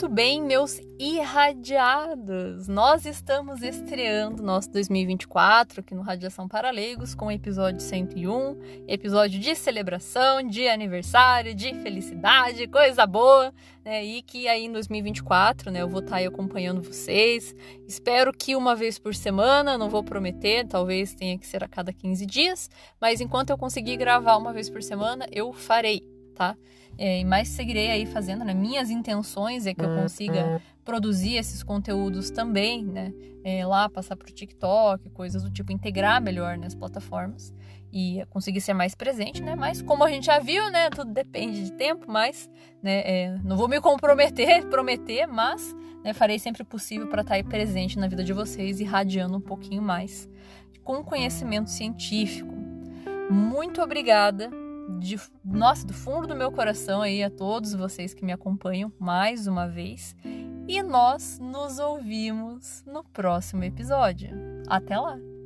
[0.00, 2.66] Muito bem, meus irradiados!
[2.66, 9.38] Nós estamos estreando nosso 2024 aqui no Radiação para Leigos com o episódio 101, episódio
[9.38, 13.52] de celebração, de aniversário, de felicidade, coisa boa,
[13.84, 14.02] né?
[14.02, 17.54] E que aí em 2024, né, eu vou estar aí acompanhando vocês.
[17.86, 21.92] Espero que uma vez por semana, não vou prometer, talvez tenha que ser a cada
[21.92, 26.00] 15 dias, mas enquanto eu conseguir gravar uma vez por semana, eu farei,
[26.34, 26.56] tá?
[27.02, 28.52] É, mas seguirei aí fazendo, né?
[28.52, 33.10] Minhas intenções é que eu consiga produzir esses conteúdos também, né?
[33.42, 37.54] É, lá, passar para o TikTok, coisas do tipo, integrar melhor nas plataformas
[37.90, 39.56] e conseguir ser mais presente, né?
[39.56, 40.90] Mas como a gente já viu, né?
[40.90, 42.50] Tudo depende de tempo, mas
[42.82, 45.74] né, é, não vou me comprometer, prometer, mas
[46.04, 48.84] né, farei sempre o possível para estar tá aí presente na vida de vocês e
[48.84, 50.28] radiando um pouquinho mais
[50.84, 52.54] com conhecimento científico.
[53.30, 54.59] Muito obrigada
[54.98, 59.46] de nossa, do fundo do meu coração aí a todos vocês que me acompanham mais
[59.46, 60.16] uma vez.
[60.68, 64.30] E nós nos ouvimos no próximo episódio.
[64.68, 65.39] Até lá!